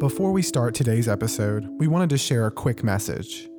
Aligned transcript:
Before 0.00 0.32
we 0.32 0.40
start 0.40 0.74
today's 0.74 1.08
episode, 1.08 1.68
we 1.78 1.86
wanted 1.86 2.08
to 2.08 2.16
share 2.16 2.46
a 2.46 2.50
quick 2.50 2.82
message. 2.82 3.50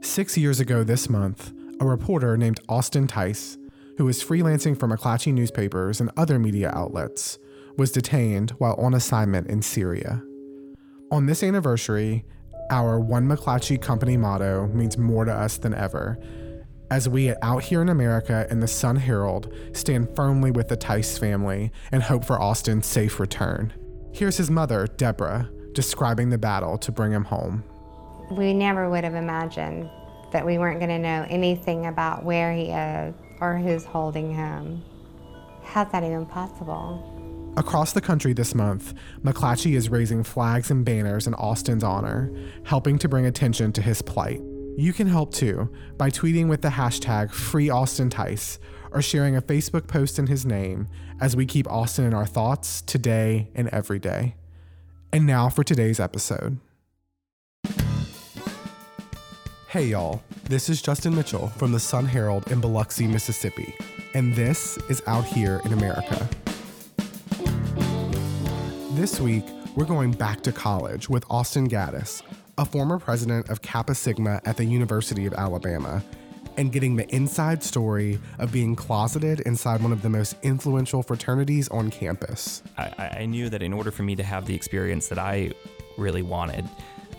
Six 0.00 0.36
years 0.36 0.58
ago 0.58 0.82
this 0.82 1.08
month, 1.08 1.52
a 1.78 1.86
reporter 1.86 2.36
named 2.36 2.58
Austin 2.68 3.06
Tice, 3.06 3.56
who 3.96 4.04
was 4.04 4.20
freelancing 4.20 4.76
for 4.76 4.88
McClatchy 4.88 5.32
newspapers 5.32 6.00
and 6.00 6.10
other 6.16 6.40
media 6.40 6.72
outlets, 6.74 7.38
was 7.78 7.92
detained 7.92 8.50
while 8.58 8.74
on 8.80 8.94
assignment 8.94 9.46
in 9.46 9.62
Syria. 9.62 10.24
On 11.12 11.26
this 11.26 11.44
anniversary, 11.44 12.24
our 12.72 12.98
One 12.98 13.28
McClatchy 13.28 13.80
Company 13.80 14.16
motto 14.16 14.66
means 14.66 14.98
more 14.98 15.24
to 15.24 15.32
us 15.32 15.56
than 15.56 15.72
ever, 15.72 16.18
as 16.90 17.08
we 17.08 17.32
Out 17.42 17.62
Here 17.62 17.80
in 17.80 17.90
America 17.90 18.44
and 18.50 18.60
the 18.60 18.66
Sun 18.66 18.96
Herald 18.96 19.54
stand 19.72 20.16
firmly 20.16 20.50
with 20.50 20.66
the 20.66 20.76
Tice 20.76 21.16
family 21.16 21.70
and 21.92 22.02
hope 22.02 22.24
for 22.24 22.42
Austin's 22.42 22.86
safe 22.86 23.20
return. 23.20 23.72
Here's 24.12 24.38
his 24.38 24.50
mother, 24.50 24.88
Deborah, 24.88 25.48
describing 25.76 26.30
the 26.30 26.38
battle 26.38 26.78
to 26.78 26.90
bring 26.90 27.12
him 27.12 27.24
home. 27.24 27.62
We 28.30 28.54
never 28.54 28.88
would 28.88 29.04
have 29.04 29.14
imagined 29.14 29.90
that 30.32 30.44
we 30.44 30.56
weren't 30.56 30.80
going 30.80 30.90
to 30.90 30.98
know 30.98 31.26
anything 31.28 31.86
about 31.86 32.24
where 32.24 32.52
he 32.52 32.70
is 32.70 33.14
or 33.40 33.58
who's 33.58 33.84
holding 33.84 34.34
him. 34.34 34.82
How's 35.62 35.92
that 35.92 36.02
even 36.02 36.24
possible? 36.24 37.52
Across 37.58 37.92
the 37.92 38.00
country 38.00 38.32
this 38.32 38.54
month, 38.54 38.94
McClatchy 39.22 39.76
is 39.76 39.90
raising 39.90 40.24
flags 40.24 40.70
and 40.70 40.82
banners 40.82 41.26
in 41.26 41.34
Austin's 41.34 41.84
honor, 41.84 42.32
helping 42.64 42.98
to 42.98 43.08
bring 43.08 43.26
attention 43.26 43.70
to 43.72 43.82
his 43.82 44.00
plight. 44.00 44.40
You 44.78 44.94
can 44.94 45.06
help 45.06 45.34
too 45.34 45.70
by 45.98 46.08
tweeting 46.08 46.48
with 46.48 46.62
the 46.62 46.68
hashtag 46.68 47.30
FreeAustinTice 47.30 48.58
or 48.92 49.02
sharing 49.02 49.36
a 49.36 49.42
Facebook 49.42 49.86
post 49.86 50.18
in 50.18 50.26
his 50.26 50.46
name 50.46 50.88
as 51.20 51.36
we 51.36 51.44
keep 51.44 51.70
Austin 51.70 52.06
in 52.06 52.14
our 52.14 52.26
thoughts 52.26 52.80
today 52.82 53.50
and 53.54 53.68
every 53.68 53.98
day. 53.98 54.36
And 55.16 55.24
now 55.24 55.48
for 55.48 55.64
today's 55.64 55.98
episode. 55.98 56.58
Hey 59.66 59.86
y'all, 59.86 60.22
this 60.44 60.68
is 60.68 60.82
Justin 60.82 61.16
Mitchell 61.16 61.48
from 61.56 61.72
the 61.72 61.80
Sun 61.80 62.04
Herald 62.04 62.52
in 62.52 62.60
Biloxi, 62.60 63.06
Mississippi, 63.06 63.74
and 64.12 64.34
this 64.34 64.76
is 64.90 65.02
Out 65.06 65.24
Here 65.24 65.62
in 65.64 65.72
America. 65.72 66.28
This 68.90 69.18
week, 69.18 69.46
we're 69.74 69.86
going 69.86 70.12
back 70.12 70.42
to 70.42 70.52
college 70.52 71.08
with 71.08 71.24
Austin 71.30 71.66
Gaddis, 71.66 72.20
a 72.58 72.66
former 72.66 72.98
president 72.98 73.48
of 73.48 73.62
Kappa 73.62 73.94
Sigma 73.94 74.42
at 74.44 74.58
the 74.58 74.66
University 74.66 75.24
of 75.24 75.32
Alabama, 75.32 76.04
and 76.56 76.72
getting 76.72 76.96
the 76.96 77.08
inside 77.14 77.62
story 77.62 78.18
of 78.38 78.52
being 78.52 78.76
closeted 78.76 79.40
inside 79.40 79.82
one 79.82 79.92
of 79.92 80.02
the 80.02 80.08
most 80.08 80.36
influential 80.42 81.02
fraternities 81.02 81.68
on 81.68 81.90
campus. 81.90 82.62
I, 82.76 83.18
I 83.20 83.26
knew 83.26 83.48
that 83.50 83.62
in 83.62 83.72
order 83.72 83.90
for 83.90 84.02
me 84.02 84.16
to 84.16 84.22
have 84.22 84.46
the 84.46 84.54
experience 84.54 85.08
that 85.08 85.18
I 85.18 85.52
really 85.96 86.22
wanted, 86.22 86.64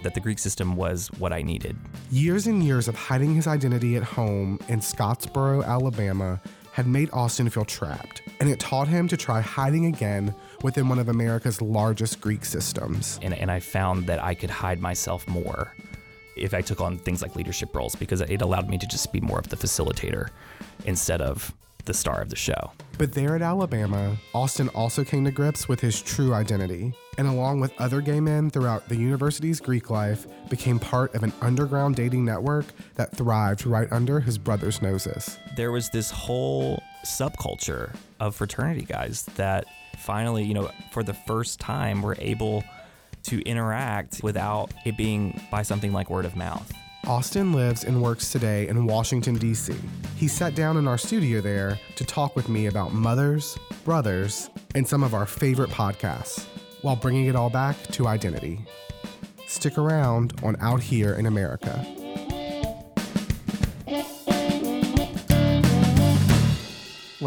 that 0.04 0.14
the 0.14 0.20
Greek 0.20 0.40
system 0.40 0.76
was 0.76 1.08
what 1.18 1.34
I 1.34 1.42
needed. 1.42 1.76
Years 2.12 2.48
and 2.48 2.64
years 2.64 2.88
of 2.88 2.96
hiding 2.96 3.36
his 3.36 3.48
identity 3.48 3.96
at 3.96 4.04
home 4.04 4.60
in 4.68 4.80
Scottsboro, 4.80 5.66
Alabama, 5.66 6.42
had 6.72 6.86
made 6.86 7.10
Austin 7.12 7.50
feel 7.50 7.66
trapped, 7.66 8.22
and 8.40 8.48
it 8.48 8.60
taught 8.60 8.88
him 8.88 9.08
to 9.08 9.18
try 9.18 9.42
hiding 9.42 9.88
again 9.88 10.34
within 10.62 10.88
one 10.88 11.00
of 11.00 11.10
America's 11.10 11.60
largest 11.60 12.22
Greek 12.22 12.46
systems. 12.46 13.20
And, 13.24 13.34
and 13.34 13.50
I 13.50 13.60
found 13.60 14.06
that 14.06 14.24
I 14.24 14.36
could 14.36 14.52
hide 14.52 14.80
myself 14.80 15.28
more 15.28 15.74
if 16.38 16.54
I 16.54 16.62
took 16.62 16.82
on 16.82 16.98
things 16.98 17.22
like 17.22 17.36
leadership 17.36 17.76
roles 17.76 17.96
because 17.96 18.22
it 18.22 18.42
allowed 18.42 18.70
me 18.70 18.78
to 18.78 18.88
just 18.88 19.12
be 19.12 19.20
more 19.20 19.40
of 19.40 19.50
the 19.50 19.56
facilitator 19.56 20.30
instead 20.86 21.22
of 21.22 21.54
the 21.86 21.94
star 21.94 22.22
of 22.22 22.30
the 22.30 22.36
show. 22.36 22.72
But 22.98 23.14
there 23.14 23.36
at 23.36 23.42
Alabama, 23.42 24.18
Austin 24.34 24.70
also 24.70 25.04
came 25.04 25.24
to 25.26 25.32
grips 25.32 25.68
with 25.68 25.80
his 25.80 26.02
true 26.02 26.34
identity, 26.34 26.94
and 27.18 27.28
along 27.28 27.60
with 27.60 27.74
other 27.80 28.02
gay 28.02 28.20
men 28.20 28.50
throughout 28.50 28.88
the 28.90 28.96
university's 28.96 29.60
Greek 29.60 29.90
life, 29.90 30.28
became 30.50 30.80
part 30.80 31.16
of 31.16 31.24
an 31.24 31.34
underground 31.42 31.96
dating 31.96 32.26
network 32.26 32.66
that 32.96 33.16
thrived 33.16 33.66
right 33.66 33.88
under 33.92 34.20
his 34.20 34.38
brother's 34.38 34.82
noses. 34.82 35.40
There 35.56 35.72
was 35.72 35.90
this 35.90 36.12
whole 36.12 36.84
subculture 37.06 37.96
of 38.20 38.36
fraternity 38.36 38.84
guys 38.84 39.24
that 39.36 39.66
finally, 39.98 40.44
you 40.44 40.54
know, 40.54 40.70
for 40.92 41.04
the 41.04 41.14
first 41.14 41.60
time 41.60 42.02
were 42.02 42.18
able 42.20 42.64
to 43.28 43.42
interact 43.42 44.22
without 44.24 44.74
it 44.86 44.98
being 44.98 45.40
by 45.52 45.62
something 45.62 45.94
like 45.94 46.10
word 46.10 46.26
of 46.26 46.36
mouth. 46.36 46.72
Austin 47.06 47.54
lives 47.54 47.86
and 47.86 48.02
works 48.02 48.32
today 48.32 48.68
in 48.68 48.86
Washington, 48.86 49.36
D.C. 49.36 49.74
He 50.18 50.28
sat 50.28 50.56
down 50.56 50.76
in 50.76 50.88
our 50.88 50.98
studio 50.98 51.40
there 51.40 51.80
to 51.96 52.04
talk 52.04 52.36
with 52.36 52.50
me 52.50 52.66
about 52.66 52.94
mothers, 52.94 53.58
brothers, 53.86 54.50
and 54.76 54.86
some 54.86 55.04
of 55.04 55.14
our 55.14 55.26
favorite 55.26 55.70
podcasts 55.70 56.46
while 56.82 56.98
bringing 56.98 57.28
it 57.28 57.36
all 57.36 57.50
back 57.50 57.78
to 57.94 58.08
identity. 58.08 58.60
Stick 59.48 59.78
around 59.78 60.34
on 60.44 60.58
Out 60.60 60.82
Here 60.82 61.14
in 61.14 61.26
America. 61.26 61.86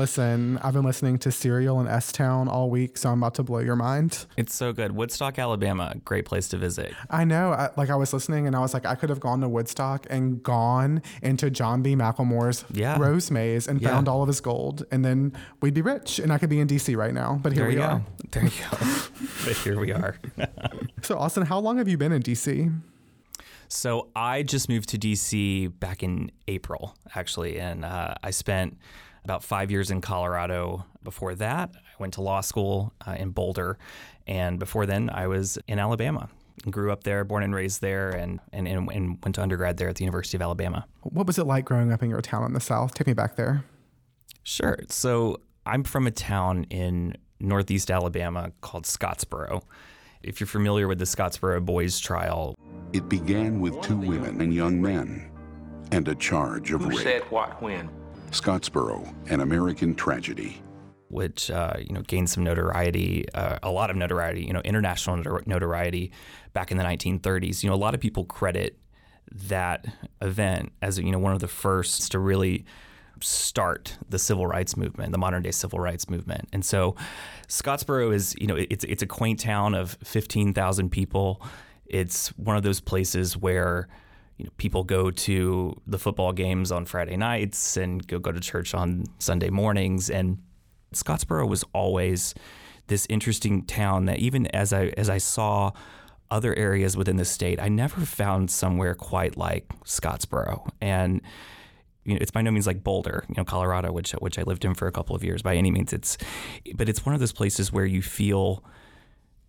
Listen, 0.01 0.59
I've 0.63 0.73
been 0.73 0.83
listening 0.87 1.19
to 1.19 1.31
Serial 1.31 1.79
and 1.79 1.87
S 1.87 2.11
Town 2.11 2.49
all 2.49 2.71
week, 2.71 2.97
so 2.97 3.11
I'm 3.11 3.19
about 3.23 3.35
to 3.35 3.43
blow 3.43 3.59
your 3.59 3.77
mind. 3.77 4.25
It's 4.39 4.55
so 4.55 4.73
good. 4.73 4.93
Woodstock, 4.93 5.39
Alabama, 5.39 5.95
great 6.07 6.25
place 6.25 6.49
to 6.49 6.57
visit. 6.57 6.95
I 7.11 7.25
know. 7.25 7.53
I, 7.53 7.69
like 7.77 7.91
I 7.91 7.97
was 7.97 8.15
listening, 8.15 8.47
and 8.47 8.57
I 8.57 8.61
was 8.61 8.73
like, 8.73 8.87
I 8.87 8.95
could 8.95 9.11
have 9.11 9.21
gone 9.21 9.43
to 9.43 9.49
Woodstock 9.49 10.07
and 10.09 10.43
gone 10.43 11.03
into 11.21 11.51
John 11.51 11.83
B. 11.83 11.95
McLemore's 11.97 12.65
Yeah. 12.73 12.99
Rose 12.99 13.31
Maze 13.31 13.69
and 13.69 13.79
Yeah. 13.83 13.91
found 13.91 14.09
all 14.09 14.23
of 14.23 14.29
his 14.29 14.41
gold, 14.41 14.87
and 14.91 15.05
then 15.05 15.35
we'd 15.61 15.75
be 15.75 15.83
rich, 15.83 16.19
and 16.19 16.33
I 16.33 16.39
could 16.39 16.49
be 16.49 16.61
in 16.61 16.67
DC 16.67 16.97
right 16.97 17.13
now. 17.13 17.39
But 17.43 17.53
here 17.53 17.65
There 17.65 17.69
we 17.69 17.75
you 17.77 17.83
are. 17.83 17.99
go. 17.99 18.05
There 18.31 18.45
you 18.45 18.51
go. 18.71 18.79
but 19.45 19.57
here 19.59 19.79
we 19.79 19.93
are. 19.93 20.17
So, 21.03 21.19
Austin, 21.19 21.45
how 21.45 21.59
long 21.59 21.77
have 21.77 21.89
you 21.89 21.99
been 21.99 22.13
in 22.13 22.23
DC? 22.23 22.73
So 23.69 24.09
I 24.17 24.45
just 24.45 24.71
moved 24.71 24.89
to 24.91 24.99
DC 24.99 25.79
back 25.79 26.03
in 26.03 26.31
April, 26.49 26.95
actually, 27.15 27.61
and 27.61 27.85
uh, 27.85 28.15
I 28.23 28.31
spent 28.31 28.79
about 29.25 29.43
five 29.45 29.71
years 29.71 29.91
in 29.91 30.01
Colorado. 30.01 30.85
Before 31.03 31.35
that, 31.37 31.71
I 31.75 31.95
went 31.99 32.15
to 32.15 32.23
law 32.23 32.41
school 32.41 32.93
uh, 33.07 33.13
in 33.13 33.31
Boulder, 33.31 33.79
and 34.27 34.59
before 34.59 34.87
then, 34.87 35.11
I 35.11 35.27
was 35.27 35.59
in 35.67 35.79
Alabama. 35.79 36.29
Grew 36.71 36.93
up 36.93 37.05
there, 37.05 37.25
born 37.25 37.43
and 37.43 37.55
raised 37.55 37.81
there, 37.81 38.11
and, 38.11 38.39
and, 38.53 38.69
and, 38.69 38.91
and 38.93 39.19
went 39.25 39.35
to 39.37 39.43
undergrad 39.43 39.79
there 39.79 39.89
at 39.89 39.97
the 39.97 40.05
University 40.05 40.37
of 40.37 40.43
Alabama. 40.43 40.87
What 41.03 41.27
was 41.27 41.39
it 41.39 41.45
like 41.45 41.65
growing 41.65 41.91
up 41.91 42.03
in 42.03 42.11
your 42.11 42.21
town 42.21 42.45
in 42.45 42.53
the 42.53 42.61
South? 42.61 42.93
Take 42.93 43.07
me 43.07 43.15
back 43.15 43.37
there. 43.37 43.65
Sure. 44.43 44.79
So 44.91 45.41
I'm 45.65 45.85
from 45.85 46.07
a 46.07 46.11
town 46.11 46.65
in 46.69 47.17
northeast 47.39 47.91
Alabama 47.91 48.53
called 48.61 48.85
Scottsboro. 48.85 49.63
If 50.23 50.39
you're 50.39 50.47
familiar 50.47 50.87
with 50.87 50.99
the 50.99 51.07
Scottsboro 51.07 51.65
Boys 51.65 51.99
Trial, 51.99 52.55
It 52.93 53.09
began 53.09 53.61
with 53.61 53.81
two 53.81 53.97
women 53.97 54.41
and 54.43 54.53
young 54.53 54.83
men 54.83 55.31
and 55.93 56.07
a 56.09 56.15
charge 56.15 56.73
of 56.73 56.83
Who 56.83 56.91
rape. 56.91 56.99
said 56.99 57.23
what 57.31 57.63
when? 57.63 57.89
Scottsboro, 58.31 59.13
an 59.31 59.41
American 59.41 59.95
tragedy. 59.95 60.63
which 61.09 61.51
uh, 61.51 61.75
you 61.81 61.93
know 61.93 62.03
gained 62.03 62.31
some 62.31 62.45
notoriety, 62.45 63.27
uh, 63.35 63.59
a 63.65 63.71
lot 63.71 63.91
of 63.91 63.97
notoriety, 63.97 64.45
you 64.45 64.53
know, 64.53 64.61
international 64.65 65.17
notor- 65.17 65.45
notoriety 65.47 66.13
back 66.53 66.71
in 66.71 66.77
the 66.77 66.85
1930s. 66.85 67.63
You 67.65 67.69
know, 67.69 67.75
a 67.75 67.77
lot 67.77 67.95
of 67.95 68.01
people 68.01 68.25
credit 68.25 68.79
that 69.33 69.87
event 70.21 70.73
as 70.83 70.99
you 70.99 71.11
know 71.11 71.19
one 71.19 71.33
of 71.33 71.41
the 71.41 71.49
first 71.49 72.13
to 72.13 72.19
really 72.21 72.65
start 73.23 73.99
the 74.09 74.19
civil 74.19 74.47
rights 74.47 74.77
movement, 74.77 75.13
the 75.13 75.19
modern 75.19 75.43
day 75.43 75.51
civil 75.51 75.81
rights 75.81 76.09
movement. 76.09 76.49
And 76.53 76.65
so, 76.65 76.95
Scottsboro 77.49 78.15
is 78.15 78.37
you 78.39 78.47
know 78.47 78.57
it's 78.57 78.85
it's 78.85 79.03
a 79.03 79.07
quaint 79.07 79.41
town 79.41 79.75
of 79.75 79.99
15,000 80.05 80.91
people. 80.91 81.43
It's 81.87 82.29
one 82.39 82.57
of 82.57 82.63
those 82.63 82.81
places 82.81 83.37
where 83.37 83.89
you 84.41 84.47
know, 84.47 84.51
people 84.57 84.85
go 84.85 85.11
to 85.11 85.79
the 85.87 85.99
football 85.99 86.33
games 86.33 86.73
on 86.73 86.87
Friday 86.87 87.19
nights 87.19 87.77
and 87.77 88.07
go 88.07 88.19
go 88.19 88.33
to 88.33 88.41
church 88.41 88.73
on 88.73 89.05
Sunday 89.19 89.51
mornings. 89.51 90.09
And 90.09 90.39
Scottsboro 90.95 91.47
was 91.47 91.63
always 91.75 92.35
this 92.87 93.07
interesting 93.11 93.67
town 93.67 94.07
that 94.07 94.19
even 94.19 94.47
as 94.47 94.73
I 94.73 94.95
as 94.97 95.11
I 95.11 95.19
saw 95.19 95.73
other 96.31 96.55
areas 96.55 96.97
within 96.97 97.17
the 97.17 97.27
state, 97.27 97.61
I 97.61 97.69
never 97.69 98.01
found 98.01 98.51
somewhere 98.51 98.95
quite 98.95 99.37
like 99.37 99.69
Scottsboro. 99.85 100.71
And 100.81 101.21
you 102.07 102.15
know, 102.15 102.19
it's 102.23 102.31
by 102.31 102.41
no 102.41 102.51
means 102.51 102.67
like 102.67 102.83
Boulder, 102.83 103.27
you 103.29 103.35
know, 103.37 103.45
Colorado, 103.45 103.93
which 103.93 104.13
which 104.13 104.39
I 104.39 104.43
lived 104.43 104.65
in 104.65 104.73
for 104.73 104.89
a 104.89 104.93
couple 104.93 105.15
of 105.15 105.23
years. 105.23 105.43
By 105.43 105.57
any 105.57 105.71
means, 105.71 105.93
it's 105.93 106.17
but 106.75 106.89
it's 106.89 107.05
one 107.05 107.15
of 107.15 107.21
those 107.21 107.33
places 107.33 107.71
where 107.71 107.85
you 107.85 108.01
feel 108.01 108.65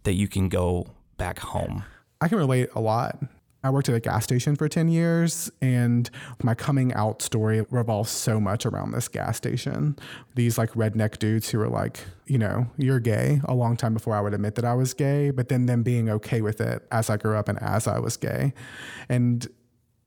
that 0.03 0.15
you 0.15 0.27
can 0.27 0.49
go 0.49 0.87
back 1.15 1.39
home. 1.39 1.85
I 2.19 2.27
can 2.27 2.39
relate 2.39 2.67
a 2.75 2.81
lot. 2.81 3.17
I 3.63 3.69
worked 3.69 3.89
at 3.89 3.95
a 3.95 3.99
gas 3.99 4.23
station 4.23 4.55
for 4.55 4.67
10 4.67 4.87
years, 4.87 5.51
and 5.61 6.09
my 6.41 6.55
coming 6.55 6.93
out 6.93 7.21
story 7.21 7.63
revolves 7.69 8.09
so 8.09 8.39
much 8.39 8.65
around 8.65 8.91
this 8.91 9.07
gas 9.07 9.37
station. 9.37 9.97
These 10.35 10.57
like 10.57 10.71
redneck 10.73 11.19
dudes 11.19 11.49
who 11.49 11.59
were 11.59 11.69
like, 11.69 11.99
you 12.25 12.39
know, 12.39 12.67
you're 12.77 12.99
gay 12.99 13.41
a 13.45 13.53
long 13.53 13.77
time 13.77 13.93
before 13.93 14.15
I 14.15 14.21
would 14.21 14.33
admit 14.33 14.55
that 14.55 14.65
I 14.65 14.73
was 14.73 14.93
gay, 14.93 15.29
but 15.29 15.49
then 15.49 15.67
them 15.67 15.83
being 15.83 16.09
okay 16.09 16.41
with 16.41 16.59
it 16.59 16.87
as 16.91 17.09
I 17.09 17.17
grew 17.17 17.37
up 17.37 17.47
and 17.47 17.61
as 17.61 17.87
I 17.87 17.99
was 17.99 18.17
gay. 18.17 18.53
And 19.09 19.47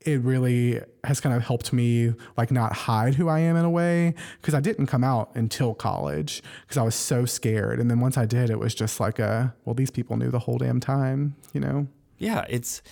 it 0.01 0.21
really 0.21 0.81
has 1.05 1.21
kind 1.21 1.35
of 1.35 1.43
helped 1.43 1.73
me 1.73 2.13
like 2.37 2.51
not 2.51 2.73
hide 2.73 3.15
who 3.15 3.29
I 3.29 3.39
am 3.39 3.57
in 3.57 3.65
a 3.65 3.71
way 3.71 4.15
because 4.41 4.53
I 4.53 4.61
didn't 4.61 4.87
come 4.87 5.03
out 5.03 5.31
until 5.35 5.75
college 5.75 6.43
because 6.63 6.77
I 6.77 6.83
was 6.83 6.95
so 6.95 7.25
scared. 7.25 7.81
And 7.81 7.91
then 7.91 8.01
once 8.01 8.19
I 8.19 8.27
did, 8.27 8.51
it 8.51 8.59
was 8.59 8.75
just 8.75 9.01
like 9.01 9.19
a 9.19 9.55
well, 9.65 9.75
these 9.75 9.91
people 9.91 10.17
knew 10.17 10.31
the 10.31 10.41
whole 10.41 10.59
damn 10.59 10.81
time, 10.81 11.37
you 11.53 11.61
know? 11.61 11.89
Yeah, 12.19 12.45
it's 12.49 12.83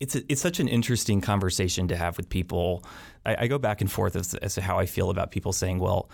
it's 0.00 0.16
a, 0.16 0.22
it's 0.32 0.40
such 0.40 0.58
an 0.58 0.68
interesting 0.68 1.20
conversation 1.20 1.86
to 1.88 1.96
have 1.96 2.16
with 2.16 2.28
people. 2.28 2.84
I, 3.24 3.36
I 3.40 3.46
go 3.46 3.58
back 3.58 3.80
and 3.80 3.92
forth 3.92 4.16
as, 4.16 4.34
as 4.34 4.54
to 4.54 4.62
how 4.62 4.78
I 4.78 4.86
feel 4.86 5.10
about 5.10 5.30
people 5.30 5.52
saying, 5.52 5.78
"Well, 5.78 6.10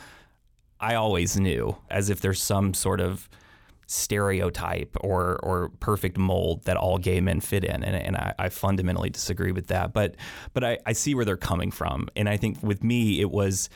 I 0.81 0.97
always 0.97 1.39
knew," 1.39 1.77
as 1.89 2.11
if 2.11 2.21
there's 2.21 2.43
some 2.43 2.75
sort 2.75 3.01
of 3.01 3.29
stereotype 3.87 4.97
or 5.01 5.39
or 5.45 5.71
perfect 5.79 6.19
mold 6.19 6.65
that 6.65 6.77
all 6.77 6.99
gay 6.99 7.21
men 7.21 7.41
fit 7.41 7.65
in, 7.65 7.85
and, 7.85 7.97
and 7.97 8.17
I, 8.17 8.35
I 8.39 8.49
fundamentally 8.49 9.11
disagree 9.11 9.53
with 9.53 9.69
that. 9.69 9.93
But 9.93 10.17
but 10.53 10.65
I, 10.65 10.79
I 10.85 10.93
see 10.93 11.15
where 11.15 11.25
they're 11.25 11.37
coming 11.37 11.71
from, 11.71 12.09
and 12.17 12.29
I 12.29 12.37
think 12.37 12.63
with 12.63 12.83
me 12.83 13.21
it 13.21 13.31
was 13.31 13.71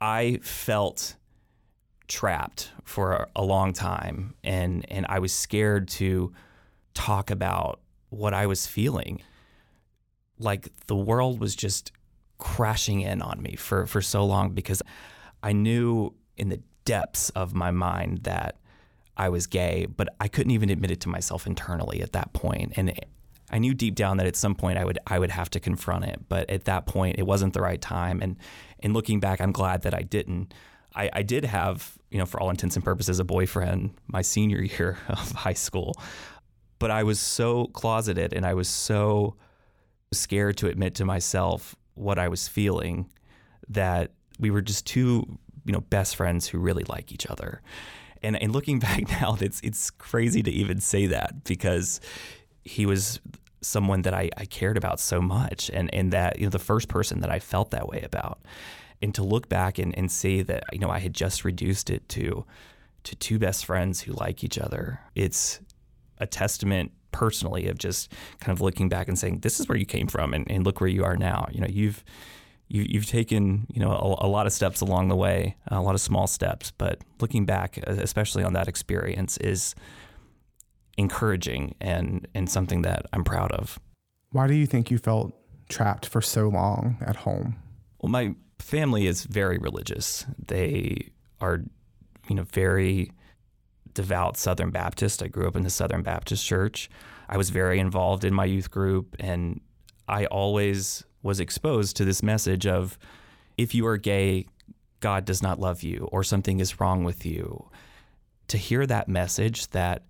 I 0.00 0.38
felt 0.42 1.16
trapped 2.06 2.70
for 2.84 3.28
a 3.34 3.42
long 3.42 3.72
time, 3.72 4.34
and 4.44 4.86
and 4.90 5.06
I 5.08 5.18
was 5.18 5.32
scared 5.32 5.88
to 5.88 6.32
talk 6.94 7.30
about 7.30 7.80
what 8.10 8.32
I 8.32 8.46
was 8.46 8.66
feeling. 8.66 9.22
Like 10.40 10.68
the 10.86 10.96
world 10.96 11.40
was 11.40 11.54
just 11.54 11.92
crashing 12.38 13.02
in 13.02 13.22
on 13.22 13.40
me 13.42 13.54
for 13.56 13.86
for 13.86 14.00
so 14.00 14.24
long 14.24 14.50
because 14.50 14.82
I 15.42 15.52
knew 15.52 16.14
in 16.36 16.48
the 16.48 16.60
depths 16.84 17.30
of 17.30 17.54
my 17.54 17.70
mind 17.70 18.20
that 18.24 18.56
I 19.16 19.28
was 19.28 19.46
gay, 19.46 19.86
but 19.86 20.08
I 20.18 20.28
couldn't 20.28 20.52
even 20.52 20.70
admit 20.70 20.90
it 20.90 21.00
to 21.02 21.08
myself 21.08 21.46
internally 21.46 22.00
at 22.00 22.12
that 22.14 22.32
point. 22.32 22.72
And 22.76 22.98
I 23.50 23.58
knew 23.58 23.74
deep 23.74 23.94
down 23.94 24.16
that 24.16 24.26
at 24.26 24.36
some 24.36 24.54
point 24.54 24.78
I 24.78 24.84
would 24.84 24.98
I 25.06 25.18
would 25.18 25.30
have 25.30 25.50
to 25.50 25.60
confront 25.60 26.04
it, 26.04 26.20
but 26.28 26.48
at 26.48 26.64
that 26.64 26.86
point 26.86 27.18
it 27.18 27.24
wasn't 27.24 27.52
the 27.52 27.60
right 27.60 27.80
time. 27.80 28.22
And 28.22 28.36
in 28.78 28.92
looking 28.92 29.20
back, 29.20 29.40
I'm 29.40 29.52
glad 29.52 29.82
that 29.82 29.94
I 29.94 30.02
didn't. 30.02 30.54
I, 30.94 31.10
I 31.12 31.22
did 31.22 31.44
have, 31.44 31.98
you 32.10 32.18
know, 32.18 32.26
for 32.26 32.40
all 32.40 32.50
intents 32.50 32.76
and 32.76 32.84
purposes, 32.84 33.20
a 33.20 33.24
boyfriend 33.24 33.94
my 34.08 34.22
senior 34.22 34.62
year 34.78 34.98
of 35.08 35.32
high 35.32 35.52
school, 35.52 35.94
but 36.78 36.90
I 36.90 37.02
was 37.02 37.20
so 37.20 37.66
closeted 37.66 38.32
and 38.32 38.46
I 38.46 38.54
was 38.54 38.68
so 38.68 39.36
scared 40.12 40.56
to 40.58 40.68
admit 40.68 40.94
to 40.96 41.04
myself 41.04 41.76
what 41.94 42.18
I 42.18 42.28
was 42.28 42.48
feeling 42.48 43.10
that 43.68 44.10
we 44.38 44.50
were 44.50 44.62
just 44.62 44.86
two, 44.86 45.38
you 45.64 45.72
know, 45.72 45.80
best 45.80 46.16
friends 46.16 46.48
who 46.48 46.58
really 46.58 46.84
like 46.84 47.12
each 47.12 47.26
other. 47.26 47.62
And, 48.22 48.40
and 48.40 48.52
looking 48.52 48.78
back 48.80 49.08
now, 49.08 49.36
it's 49.40 49.60
it's 49.60 49.90
crazy 49.90 50.42
to 50.42 50.50
even 50.50 50.80
say 50.80 51.06
that 51.06 51.44
because 51.44 52.00
he 52.64 52.86
was 52.86 53.20
someone 53.62 54.02
that 54.02 54.14
I, 54.14 54.30
I 54.36 54.46
cared 54.46 54.76
about 54.76 55.00
so 55.00 55.20
much 55.20 55.70
and, 55.72 55.92
and 55.94 56.12
that, 56.12 56.38
you 56.38 56.46
know, 56.46 56.50
the 56.50 56.58
first 56.58 56.88
person 56.88 57.20
that 57.20 57.30
I 57.30 57.38
felt 57.38 57.70
that 57.72 57.88
way 57.88 58.00
about. 58.02 58.40
And 59.02 59.14
to 59.14 59.22
look 59.22 59.48
back 59.48 59.78
and, 59.78 59.96
and 59.96 60.10
see 60.10 60.42
that, 60.42 60.64
you 60.72 60.78
know, 60.78 60.90
I 60.90 60.98
had 60.98 61.14
just 61.14 61.44
reduced 61.44 61.90
it 61.90 62.08
to 62.10 62.44
to 63.02 63.16
two 63.16 63.38
best 63.38 63.64
friends 63.64 64.02
who 64.02 64.12
like 64.12 64.44
each 64.44 64.58
other. 64.58 65.00
It's 65.14 65.60
a 66.18 66.26
testament 66.26 66.92
personally 67.12 67.68
of 67.68 67.78
just 67.78 68.12
kind 68.40 68.56
of 68.56 68.60
looking 68.60 68.88
back 68.88 69.08
and 69.08 69.18
saying, 69.18 69.40
this 69.40 69.60
is 69.60 69.68
where 69.68 69.78
you 69.78 69.86
came 69.86 70.06
from 70.06 70.34
and, 70.34 70.50
and 70.50 70.64
look 70.64 70.80
where 70.80 70.90
you 70.90 71.04
are 71.04 71.16
now. 71.16 71.48
You 71.50 71.60
know, 71.60 71.68
you've 71.68 72.04
you, 72.68 72.86
you've 72.88 73.06
taken 73.06 73.66
you 73.72 73.80
know 73.80 73.90
a, 73.90 74.26
a, 74.26 74.28
lot 74.28 74.46
of 74.46 74.52
steps 74.52 74.80
along 74.80 75.08
the 75.08 75.16
way, 75.16 75.56
a 75.66 75.80
lot 75.80 75.94
of 75.94 76.00
small 76.00 76.26
steps, 76.26 76.70
but 76.70 77.00
looking 77.20 77.44
back, 77.44 77.78
especially 77.78 78.44
on 78.44 78.52
that 78.52 78.68
experience, 78.68 79.36
is 79.38 79.74
encouraging 80.96 81.74
and 81.80 82.28
and 82.34 82.48
something 82.48 82.82
that 82.82 83.06
I'm 83.12 83.24
proud 83.24 83.50
of. 83.52 83.78
Why 84.30 84.46
do 84.46 84.54
you 84.54 84.66
think 84.66 84.90
you 84.90 84.98
felt 84.98 85.32
trapped 85.68 86.06
for 86.06 86.22
so 86.22 86.48
long 86.48 86.98
at 87.00 87.16
home? 87.16 87.56
Well, 88.00 88.10
my 88.10 88.34
family 88.60 89.06
is 89.06 89.24
very 89.24 89.58
religious. 89.58 90.24
They 90.46 91.10
are, 91.40 91.64
you 92.28 92.36
know, 92.36 92.44
very 92.44 93.10
devout 93.94 94.36
Southern 94.36 94.70
Baptist. 94.70 95.22
I 95.22 95.28
grew 95.28 95.48
up 95.48 95.56
in 95.56 95.62
the 95.62 95.70
Southern 95.70 96.02
Baptist 96.02 96.44
Church. 96.44 96.90
I 97.28 97.36
was 97.36 97.50
very 97.50 97.78
involved 97.78 98.24
in 98.24 98.34
my 98.34 98.44
youth 98.44 98.70
group, 98.70 99.16
and 99.18 99.60
I 100.08 100.26
always 100.26 101.04
was 101.22 101.40
exposed 101.40 101.96
to 101.96 102.04
this 102.04 102.22
message 102.22 102.66
of 102.66 102.98
if 103.56 103.74
you 103.74 103.86
are 103.86 103.96
gay, 103.96 104.46
God 105.00 105.24
does 105.24 105.42
not 105.42 105.60
love 105.60 105.82
you 105.82 106.08
or 106.12 106.22
something 106.22 106.60
is 106.60 106.80
wrong 106.80 107.04
with 107.04 107.26
you. 107.26 107.70
To 108.48 108.58
hear 108.58 108.86
that 108.86 109.08
message 109.08 109.68
that 109.68 110.04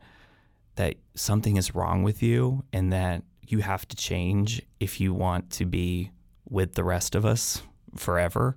that 0.76 0.94
something 1.14 1.56
is 1.56 1.74
wrong 1.74 2.02
with 2.02 2.22
you 2.22 2.64
and 2.72 2.92
that 2.92 3.22
you 3.46 3.58
have 3.58 3.86
to 3.88 3.96
change 3.96 4.62
if 4.78 5.00
you 5.00 5.12
want 5.12 5.50
to 5.50 5.66
be 5.66 6.10
with 6.48 6.74
the 6.74 6.84
rest 6.84 7.14
of 7.14 7.26
us 7.26 7.62
forever. 7.96 8.56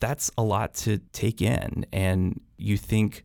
That's 0.00 0.30
a 0.36 0.42
lot 0.42 0.74
to 0.74 0.98
take 1.12 1.40
in 1.40 1.86
and 1.92 2.40
you 2.58 2.76
think 2.76 3.24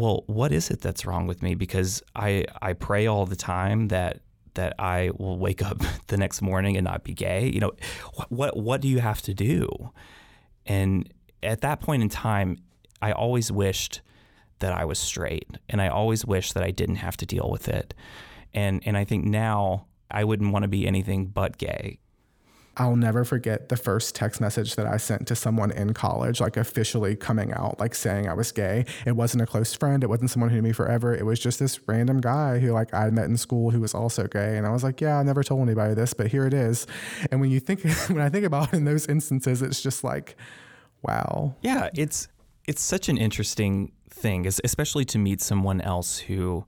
well, 0.00 0.24
what 0.28 0.50
is 0.50 0.70
it 0.70 0.80
that's 0.80 1.04
wrong 1.04 1.26
with 1.26 1.42
me 1.42 1.54
because 1.54 2.02
I 2.16 2.46
I 2.62 2.72
pray 2.72 3.06
all 3.06 3.26
the 3.26 3.36
time 3.36 3.88
that 3.88 4.20
that 4.54 4.72
I 4.78 5.10
will 5.18 5.38
wake 5.38 5.62
up 5.62 5.76
the 6.06 6.16
next 6.16 6.40
morning 6.40 6.78
and 6.78 6.84
not 6.84 7.04
be 7.04 7.12
gay? 7.12 7.50
You 7.50 7.60
know, 7.60 7.72
what 8.30 8.56
what, 8.56 8.80
do 8.80 8.88
you 8.88 9.00
have 9.00 9.20
to 9.22 9.34
do? 9.34 9.68
And 10.64 11.12
at 11.42 11.60
that 11.60 11.82
point 11.82 12.02
in 12.02 12.08
time, 12.08 12.56
I 13.02 13.12
always 13.12 13.52
wished 13.52 14.00
that 14.60 14.72
I 14.72 14.86
was 14.86 14.98
straight, 14.98 15.58
and 15.68 15.82
I 15.82 15.88
always 15.88 16.24
wished 16.24 16.54
that 16.54 16.62
I 16.62 16.70
didn't 16.70 16.96
have 16.96 17.18
to 17.18 17.26
deal 17.26 17.50
with 17.50 17.68
it. 17.68 17.92
And 18.54 18.82
and 18.86 18.96
I 18.96 19.04
think 19.04 19.26
now 19.26 19.84
I 20.10 20.24
wouldn't 20.24 20.50
want 20.50 20.62
to 20.62 20.68
be 20.68 20.86
anything 20.86 21.26
but 21.26 21.58
gay. 21.58 21.98
I'll 22.76 22.96
never 22.96 23.24
forget 23.24 23.68
the 23.68 23.76
first 23.76 24.14
text 24.14 24.40
message 24.40 24.76
that 24.76 24.86
I 24.86 24.96
sent 24.96 25.26
to 25.28 25.34
someone 25.34 25.70
in 25.70 25.92
college, 25.92 26.40
like 26.40 26.56
officially 26.56 27.16
coming 27.16 27.52
out, 27.52 27.80
like 27.80 27.94
saying 27.94 28.28
I 28.28 28.34
was 28.34 28.52
gay. 28.52 28.86
It 29.04 29.12
wasn't 29.16 29.42
a 29.42 29.46
close 29.46 29.74
friend. 29.74 30.02
It 30.04 30.08
wasn't 30.08 30.30
someone 30.30 30.50
who 30.50 30.56
knew 30.56 30.62
me 30.62 30.72
forever. 30.72 31.14
It 31.14 31.26
was 31.26 31.40
just 31.40 31.58
this 31.58 31.86
random 31.88 32.20
guy 32.20 32.58
who 32.58 32.70
like 32.70 32.94
I 32.94 33.10
met 33.10 33.26
in 33.26 33.36
school 33.36 33.70
who 33.70 33.80
was 33.80 33.92
also 33.92 34.26
gay. 34.26 34.56
And 34.56 34.66
I 34.66 34.70
was 34.70 34.84
like, 34.84 35.00
yeah, 35.00 35.18
I 35.18 35.22
never 35.22 35.42
told 35.42 35.62
anybody 35.62 35.94
this, 35.94 36.14
but 36.14 36.28
here 36.28 36.46
it 36.46 36.54
is. 36.54 36.86
And 37.30 37.40
when 37.40 37.50
you 37.50 37.60
think, 37.60 37.82
when 38.08 38.20
I 38.20 38.28
think 38.28 38.46
about 38.46 38.72
in 38.72 38.84
those 38.84 39.06
instances, 39.06 39.62
it's 39.62 39.82
just 39.82 40.04
like, 40.04 40.36
wow. 41.02 41.56
Yeah, 41.62 41.90
it's 41.94 42.28
it's 42.66 42.82
such 42.82 43.08
an 43.08 43.18
interesting 43.18 43.92
thing, 44.10 44.46
especially 44.46 45.04
to 45.06 45.18
meet 45.18 45.40
someone 45.40 45.80
else 45.80 46.18
who 46.18 46.64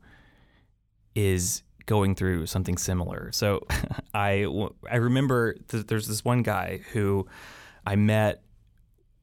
is 1.14 1.62
going 1.86 2.14
through 2.14 2.46
something 2.46 2.76
similar. 2.76 3.30
So 3.32 3.66
I, 4.14 4.46
I 4.90 4.96
remember 4.96 5.54
th- 5.68 5.86
there's 5.86 6.08
this 6.08 6.24
one 6.24 6.42
guy 6.42 6.80
who 6.92 7.26
I 7.86 7.96
met 7.96 8.42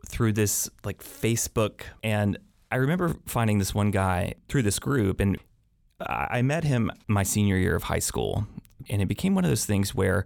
through 0.08 0.34
this 0.34 0.70
like 0.84 1.04
Facebook 1.04 1.82
and 2.04 2.38
I 2.72 2.78
remember 2.78 3.16
finding 3.26 3.60
this 3.60 3.74
one 3.74 3.92
guy 3.92 4.36
through 4.48 4.64
this 4.64 4.80
group 4.80 5.20
and 5.20 5.38
I 6.02 6.42
met 6.42 6.64
him 6.64 6.92
my 7.08 7.24
senior 7.24 7.58
year 7.58 7.76
of 7.76 7.84
high 7.84 8.00
school 8.00 8.48
and 8.90 9.02
it 9.02 9.08
became 9.08 9.36
one 9.36 9.44
of 9.44 9.52
those 9.52 9.66
things 9.66 9.94
where 9.94 10.26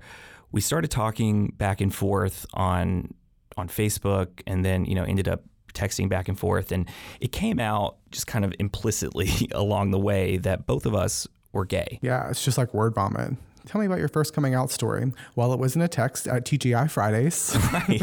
we 0.51 0.61
started 0.61 0.91
talking 0.91 1.47
back 1.57 1.81
and 1.81 1.93
forth 1.93 2.45
on 2.53 3.13
on 3.57 3.67
Facebook 3.67 4.41
and 4.47 4.63
then 4.63 4.85
you 4.85 4.95
know 4.95 5.03
ended 5.03 5.27
up 5.27 5.43
texting 5.73 6.07
back 6.07 6.27
and 6.27 6.39
forth 6.39 6.71
and 6.71 6.87
it 7.19 7.31
came 7.31 7.59
out 7.59 7.97
just 8.11 8.27
kind 8.27 8.45
of 8.45 8.53
implicitly 8.59 9.31
along 9.51 9.91
the 9.91 9.99
way 9.99 10.37
that 10.37 10.67
both 10.67 10.85
of 10.85 10.93
us 10.93 11.27
were 11.53 11.65
gay. 11.65 11.99
Yeah, 12.01 12.29
it's 12.29 12.43
just 12.43 12.57
like 12.57 12.73
word 12.73 12.95
vomit. 12.95 13.35
Tell 13.65 13.79
me 13.79 13.87
about 13.87 13.99
your 13.99 14.09
first 14.09 14.33
coming 14.33 14.53
out 14.53 14.71
story. 14.71 15.13
Well, 15.35 15.53
it 15.53 15.59
was 15.59 15.75
in 15.75 15.81
a 15.81 15.87
text 15.87 16.27
at 16.27 16.45
TGI 16.45 16.91
Fridays. 16.91 17.57
Right. 17.73 18.01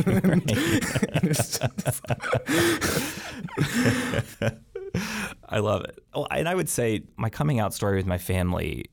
I 5.48 5.58
love 5.58 5.84
it. 5.84 5.98
Well, 6.14 6.26
and 6.30 6.48
I 6.48 6.54
would 6.54 6.68
say 6.68 7.02
my 7.16 7.28
coming 7.28 7.60
out 7.60 7.74
story 7.74 7.96
with 7.96 8.06
my 8.06 8.18
family 8.18 8.86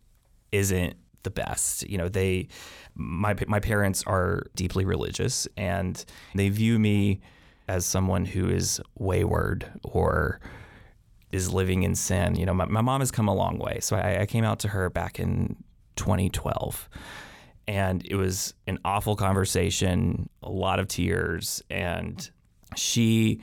isn't 0.52 0.96
the 1.24 1.30
best. 1.30 1.88
You 1.90 1.98
know, 1.98 2.10
they 2.10 2.48
my 2.96 3.36
my 3.48 3.60
parents 3.60 4.04
are 4.06 4.44
deeply 4.56 4.86
religious 4.86 5.48
and 5.58 6.04
they 6.36 6.50
view 6.50 6.80
me 6.80 7.22
as 7.68 7.86
someone 7.86 8.26
who 8.26 8.50
is 8.50 8.82
wayward 8.98 9.66
or 9.84 10.40
is 11.31 11.53
living 11.53 11.84
in 11.84 11.96
sin. 11.96 12.36
You 12.36 12.46
know, 12.46 12.53
my, 12.53 12.65
my 12.65 12.81
mom 12.81 13.01
has 13.01 13.12
come 13.12 13.27
a 13.27 13.36
long 13.36 13.57
way. 13.57 13.79
So 13.81 13.96
I, 13.96 14.22
I 14.22 14.25
came 14.25 14.43
out 14.43 14.60
to 14.60 14.69
her 14.69 14.89
back 14.89 15.19
in 15.19 15.57
2012. 15.96 16.89
And 17.67 18.05
it 18.05 18.15
was 18.15 18.53
an 18.65 18.79
awful 18.86 19.17
conversation, 19.17 20.29
a 20.41 20.50
lot 20.50 20.79
of 20.79 20.88
tears. 20.88 21.62
And 21.69 22.29
she 22.75 23.41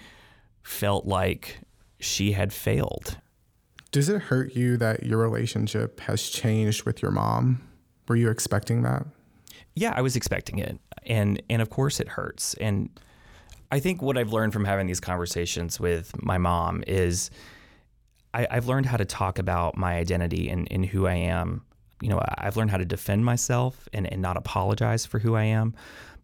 felt 0.63 1.07
like 1.07 1.61
she 2.01 2.33
had 2.33 2.53
failed. 2.53 3.19
Does 3.91 4.09
it 4.09 4.23
hurt 4.23 4.55
you 4.55 4.77
that 4.79 5.05
your 5.05 5.19
relationship 5.19 6.01
has 6.01 6.29
changed 6.29 6.85
with 6.85 7.03
your 7.03 7.11
mom? 7.11 7.63
Were 8.09 8.17
you 8.17 8.31
expecting 8.31 8.83
that? 8.83 9.07
Yeah, 9.75 9.93
I 9.95 10.01
was 10.01 10.17
expecting 10.17 10.59
it. 10.59 10.79
And 11.07 11.43
and 11.51 11.61
of 11.61 11.71
course 11.71 12.01
it 12.01 12.09
hurts. 12.09 12.55
And 12.55 12.89
I 13.71 13.81
think 13.81 14.03
what 14.03 14.17
I've 14.17 14.33
learned 14.33 14.53
from 14.53 14.65
having 14.65 14.87
these 14.87 15.01
conversations 15.01 15.79
with 15.79 16.21
my 16.23 16.39
mom 16.39 16.83
is 16.87 17.31
I, 18.35 18.55
have 18.55 18.67
learned 18.67 18.87
how 18.87 18.97
to 18.97 19.05
talk 19.05 19.39
about 19.39 19.77
my 19.77 19.95
identity 19.95 20.51
and, 20.51 20.67
and 20.71 20.85
who 20.85 21.07
I 21.07 21.15
am 21.15 21.63
you 22.05 22.11
know, 22.11 22.21
I've 22.37 22.57
learned 22.57 22.71
how 22.71 22.77
to 22.77 22.85
defend 22.85 23.25
myself 23.25 23.89
and, 23.95 24.11
and 24.13 24.21
not 24.21 24.37
apologize 24.37 25.07
for 25.07 25.19
who 25.19 25.35
I 25.35 25.45
am, 25.45 25.75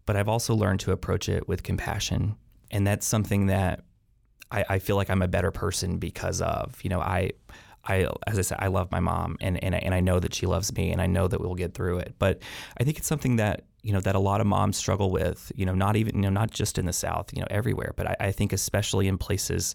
but 0.05 0.15
I've 0.15 0.27
also 0.27 0.53
learned 0.53 0.79
to 0.81 0.91
approach 0.91 1.27
it 1.27 1.47
with 1.47 1.63
compassion. 1.63 2.35
And 2.69 2.85
that's 2.85 3.07
something 3.07 3.47
that 3.47 3.83
I, 4.51 4.63
I 4.69 4.79
feel 4.79 4.95
like 4.95 5.09
I'm 5.09 5.23
a 5.23 5.27
better 5.27 5.49
person 5.49 5.97
because 5.97 6.39
of. 6.39 6.79
You 6.83 6.91
know, 6.91 6.99
I 6.99 7.31
I, 7.83 8.07
as 8.27 8.37
I 8.37 8.43
said, 8.43 8.57
I 8.61 8.67
love 8.67 8.91
my 8.91 8.99
mom, 8.99 9.37
and 9.41 9.61
and 9.63 9.73
I, 9.73 9.79
and 9.79 9.93
I 9.95 10.01
know 10.01 10.19
that 10.19 10.35
she 10.35 10.45
loves 10.45 10.71
me, 10.75 10.91
and 10.91 11.01
I 11.01 11.07
know 11.07 11.27
that 11.27 11.41
we'll 11.41 11.55
get 11.55 11.73
through 11.73 11.97
it. 11.97 12.13
But 12.19 12.41
I 12.79 12.83
think 12.83 12.99
it's 12.99 13.07
something 13.07 13.37
that 13.37 13.63
you 13.81 13.91
know 13.91 14.01
that 14.01 14.13
a 14.13 14.19
lot 14.19 14.39
of 14.39 14.45
moms 14.45 14.77
struggle 14.77 15.09
with. 15.09 15.51
You 15.55 15.65
know, 15.65 15.73
not 15.73 15.95
even 15.95 16.17
you 16.17 16.21
know 16.21 16.29
not 16.29 16.51
just 16.51 16.77
in 16.77 16.85
the 16.85 16.93
South, 16.93 17.33
you 17.33 17.41
know, 17.41 17.47
everywhere. 17.49 17.93
But 17.95 18.07
I, 18.07 18.15
I 18.19 18.31
think 18.31 18.53
especially 18.53 19.07
in 19.07 19.17
places 19.17 19.73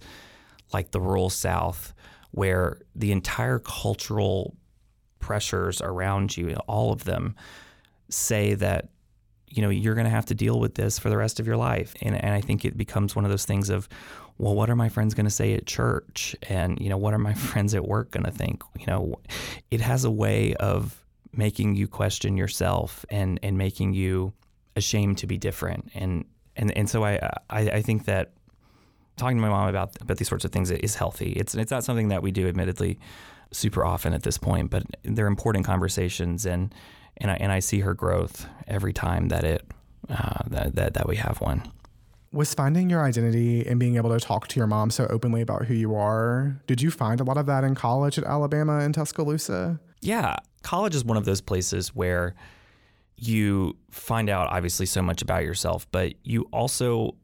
like 0.72 0.92
the 0.92 1.00
rural 1.00 1.30
South, 1.30 1.94
where 2.33 2.80
the 2.95 3.12
entire 3.12 3.59
cultural 3.59 4.56
pressures 5.18 5.80
around 5.80 6.37
you, 6.37 6.54
all 6.68 6.92
of 6.92 7.04
them, 7.04 7.35
say 8.09 8.54
that 8.54 8.88
you 9.49 9.62
know 9.62 9.71
you're 9.71 9.95
going 9.95 10.04
to 10.04 10.11
have 10.11 10.26
to 10.26 10.35
deal 10.35 10.59
with 10.61 10.75
this 10.75 10.99
for 10.99 11.09
the 11.11 11.16
rest 11.16 11.40
of 11.40 11.47
your 11.47 11.56
life, 11.56 11.95
and 12.02 12.14
and 12.14 12.33
I 12.33 12.40
think 12.40 12.64
it 12.64 12.76
becomes 12.76 13.16
one 13.16 13.25
of 13.25 13.30
those 13.30 13.45
things 13.45 13.71
of 13.71 13.88
well, 14.38 14.54
what 14.54 14.68
are 14.68 14.76
my 14.76 14.88
friends 14.88 15.14
going 15.14 15.25
to 15.25 15.30
say 15.30 15.54
at 15.54 15.66
church? 15.66 16.37
And, 16.49 16.78
you 16.80 16.88
know, 16.88 16.97
what 16.97 17.14
are 17.14 17.18
my 17.18 17.35
friends 17.49 17.75
at 17.75 17.87
work 17.87 18.11
going 18.11 18.25
to 18.25 18.30
think? 18.30 18.62
You 18.78 18.87
know, 18.87 19.21
it 19.71 19.80
has 19.80 20.04
a 20.04 20.11
way 20.11 20.54
of 20.54 21.02
making 21.33 21.75
you 21.75 21.88
question 21.88 22.37
yourself 22.37 23.04
and, 23.11 23.38
and 23.42 23.59
making 23.59 23.95
you 23.95 24.33
ashamed 24.75 25.18
to 25.18 25.26
be 25.26 25.38
different. 25.38 25.90
And, 25.95 26.25
and, 26.54 26.76
and 26.76 26.88
so 26.88 27.04
I, 27.04 27.14
I, 27.50 27.61
I 27.61 27.83
think 27.83 28.04
that 28.06 28.33
talking 29.16 29.37
to 29.37 29.42
my 29.42 29.49
mom 29.49 29.68
about, 29.68 30.00
about 30.00 30.18
these 30.18 30.28
sorts 30.28 30.44
of 30.44 30.52
things 30.52 30.70
is 30.70 30.94
healthy. 30.94 31.32
It's, 31.32 31.54
it's 31.54 31.70
not 31.70 31.85
something 31.85 32.08
that 32.08 32.23
we 32.23 32.30
do, 32.30 32.49
admittedly, 32.49 32.99
super 33.50 33.85
often 33.85 34.12
at 34.12 34.23
this 34.23 34.38
point, 34.38 34.70
but 34.70 34.85
they're 35.02 35.26
important 35.26 35.64
conversations. 35.64 36.46
And, 36.46 36.75
and 37.16 37.30
I, 37.30 37.35
and 37.35 37.50
I 37.52 37.61
see 37.61 37.80
her 37.80 37.94
growth 37.94 38.46
every 38.66 38.92
time 38.92 39.28
that 39.28 39.44
it, 39.44 39.64
uh, 40.08 40.42
that, 40.49 40.75
that, 40.75 40.94
that 40.94 41.08
we 41.08 41.16
have 41.16 41.40
one. 41.40 41.62
Was 42.32 42.52
finding 42.52 42.90
your 42.90 43.02
identity 43.02 43.66
and 43.66 43.80
being 43.80 43.96
able 43.96 44.11
to 44.11 44.20
talk 44.20 44.49
to 44.49 44.61
your 44.61 44.66
mom 44.66 44.90
so 44.90 45.06
openly 45.08 45.40
about 45.40 45.64
who 45.64 45.75
you 45.75 45.94
are, 45.94 46.61
did 46.66 46.82
you 46.82 46.90
find 46.90 47.20
a 47.20 47.25
lot 47.25 47.38
of 47.38 47.46
that 47.46 47.64
in 47.64 47.75
college 47.75 48.18
at 48.18 48.25
Alabama 48.25 48.80
and 48.80 48.94
Tuscaloosa? 48.94 49.80
Yeah. 50.02 50.37
College 50.62 50.94
is 50.94 51.04
one 51.04 51.16
of 51.16 51.25
those 51.25 51.40
places 51.40 51.94
where 51.94 52.35
you 53.16 53.76
find 53.90 54.28
out 54.28 54.49
obviously 54.49 54.85
so 54.85 55.00
much 55.00 55.23
about 55.23 55.44
yourself, 55.44 55.87
but 55.90 56.12
you 56.25 56.42
also 56.52 57.14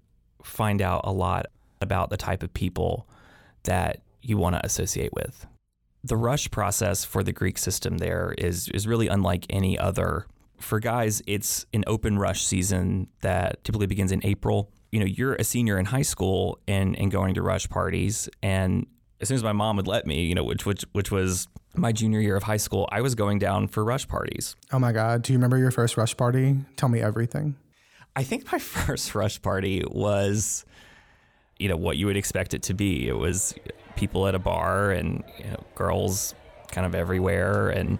find 0.42 0.80
out 0.80 1.02
a 1.04 1.12
lot 1.12 1.46
about 1.82 2.10
the 2.10 2.16
type 2.16 2.42
of 2.42 2.52
people 2.54 3.08
that 3.64 4.00
you 4.22 4.36
want 4.36 4.56
to 4.56 4.64
associate 4.64 5.12
with. 5.12 5.46
The 6.04 6.16
rush 6.16 6.50
process 6.50 7.04
for 7.04 7.22
the 7.22 7.32
Greek 7.32 7.58
system 7.58 7.98
there 7.98 8.34
is 8.38 8.68
is 8.70 8.86
really 8.86 9.08
unlike 9.08 9.46
any 9.50 9.78
other. 9.78 10.26
For 10.58 10.80
guys, 10.80 11.22
it's 11.26 11.66
an 11.72 11.84
open 11.86 12.18
rush 12.18 12.44
season 12.44 13.08
that 13.20 13.62
typically 13.64 13.86
begins 13.86 14.12
in 14.12 14.24
April 14.24 14.72
you 14.92 15.00
know, 15.00 15.06
you're 15.06 15.34
a 15.34 15.44
senior 15.44 15.78
in 15.78 15.86
high 15.86 16.02
school 16.02 16.58
and, 16.68 16.96
and 16.98 17.10
going 17.10 17.34
to 17.34 17.42
rush 17.42 17.68
parties. 17.68 18.28
And 18.42 18.86
as 19.20 19.28
soon 19.28 19.36
as 19.36 19.42
my 19.42 19.52
mom 19.52 19.76
would 19.76 19.88
let 19.88 20.06
me, 20.06 20.24
you 20.24 20.34
know, 20.34 20.44
which, 20.44 20.66
which, 20.66 20.84
which 20.92 21.10
was 21.10 21.48
my 21.74 21.92
junior 21.92 22.20
year 22.20 22.36
of 22.36 22.42
high 22.42 22.58
school, 22.58 22.86
I 22.92 23.00
was 23.00 23.14
going 23.14 23.38
down 23.38 23.68
for 23.68 23.82
rush 23.82 24.06
parties. 24.06 24.54
Oh 24.70 24.78
my 24.78 24.92
God. 24.92 25.22
Do 25.22 25.32
you 25.32 25.38
remember 25.38 25.56
your 25.56 25.70
first 25.70 25.96
rush 25.96 26.14
party? 26.16 26.58
Tell 26.76 26.90
me 26.90 27.00
everything. 27.00 27.56
I 28.14 28.22
think 28.22 28.52
my 28.52 28.58
first 28.58 29.14
rush 29.14 29.40
party 29.40 29.82
was, 29.90 30.66
you 31.58 31.68
know, 31.68 31.76
what 31.76 31.96
you 31.96 32.06
would 32.06 32.16
expect 32.16 32.54
it 32.54 32.62
to 32.64 32.74
be. 32.74 33.08
It 33.08 33.16
was 33.16 33.54
people 33.96 34.26
at 34.26 34.34
a 34.34 34.38
bar 34.38 34.90
and 34.90 35.22
you 35.38 35.44
know, 35.46 35.64
girls 35.74 36.34
kind 36.70 36.86
of 36.86 36.94
everywhere. 36.94 37.70
And 37.70 37.98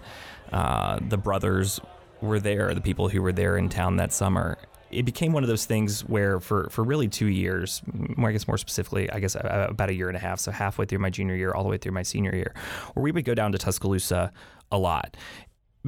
uh, 0.53 0.99
the 1.09 1.19
brothers 1.19 1.81
were 2.21 2.41
there, 2.41 2.75
the 2.75 2.81
people 2.81 3.09
who 3.09 3.23
were 3.23 3.33
there 3.33 3.57
in 3.57 3.69
town 3.69 3.97
that 3.97 4.13
summer 4.13 4.59
it 4.93 5.05
became 5.05 5.33
one 5.33 5.43
of 5.43 5.49
those 5.49 5.65
things 5.65 6.03
where 6.03 6.39
for, 6.39 6.69
for 6.71 6.85
really 6.85 7.09
two 7.09 7.27
years, 7.27 7.83
I 8.19 8.31
guess 8.31 8.47
more 8.47 8.59
specifically, 8.59 9.11
I 9.11 9.21
guess 9.21 9.35
about 9.35 9.89
a 9.89 9.95
year 9.95 10.09
and 10.09 10.17
a 10.17 10.21
half, 10.21 10.39
so 10.39 10.53
halfway 10.53 10.85
through 10.85 10.99
my 10.99 11.11
junior 11.11 11.35
year, 11.35 11.53
all 11.53 11.63
the 11.63 11.71
way 11.71 11.79
through 11.79 11.93
my 11.93 12.03
senior 12.03 12.35
year, 12.35 12.55
where 12.93 13.03
we 13.03 13.11
would 13.11 13.25
go 13.25 13.35
down 13.35 13.53
to 13.53 13.59
Tuscaloosa 13.59 14.33
a 14.71 14.79
lot. 14.79 15.17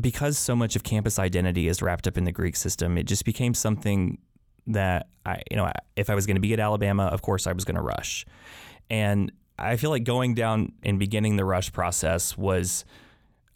Because 0.00 0.38
so 0.38 0.56
much 0.56 0.75
of 0.75 0.83
campus 0.83 1.18
identity 1.18 1.68
is 1.68 1.80
wrapped 1.80 2.09
up 2.09 2.16
in 2.18 2.25
the 2.25 2.33
Greek 2.33 2.56
system, 2.56 2.99
it 2.99 3.04
just 3.04 3.25
became 3.25 3.54
something 3.54 4.18
that 4.66 5.09
I, 5.26 5.42
you 5.50 5.56
know, 5.56 5.71
if 5.97 6.11
I 6.11 6.14
was 6.14 6.26
going 6.26 6.37
to 6.37 6.40
be 6.40 6.52
at 6.52 6.61
Alabama, 6.61 7.04
of 7.04 7.23
course 7.23 7.47
I 7.47 7.52
was 7.52 7.64
going 7.64 7.76
to 7.76 7.83
rush. 7.83 8.26
And 8.90 9.33
I 9.59 9.76
feel 9.76 9.90
like 9.90 10.04
going 10.04 10.35
down 10.35 10.73
and 10.83 10.99
beginning 10.99 11.37
the 11.37 11.44
rush 11.44 11.73
process 11.73 12.37
was 12.37 12.85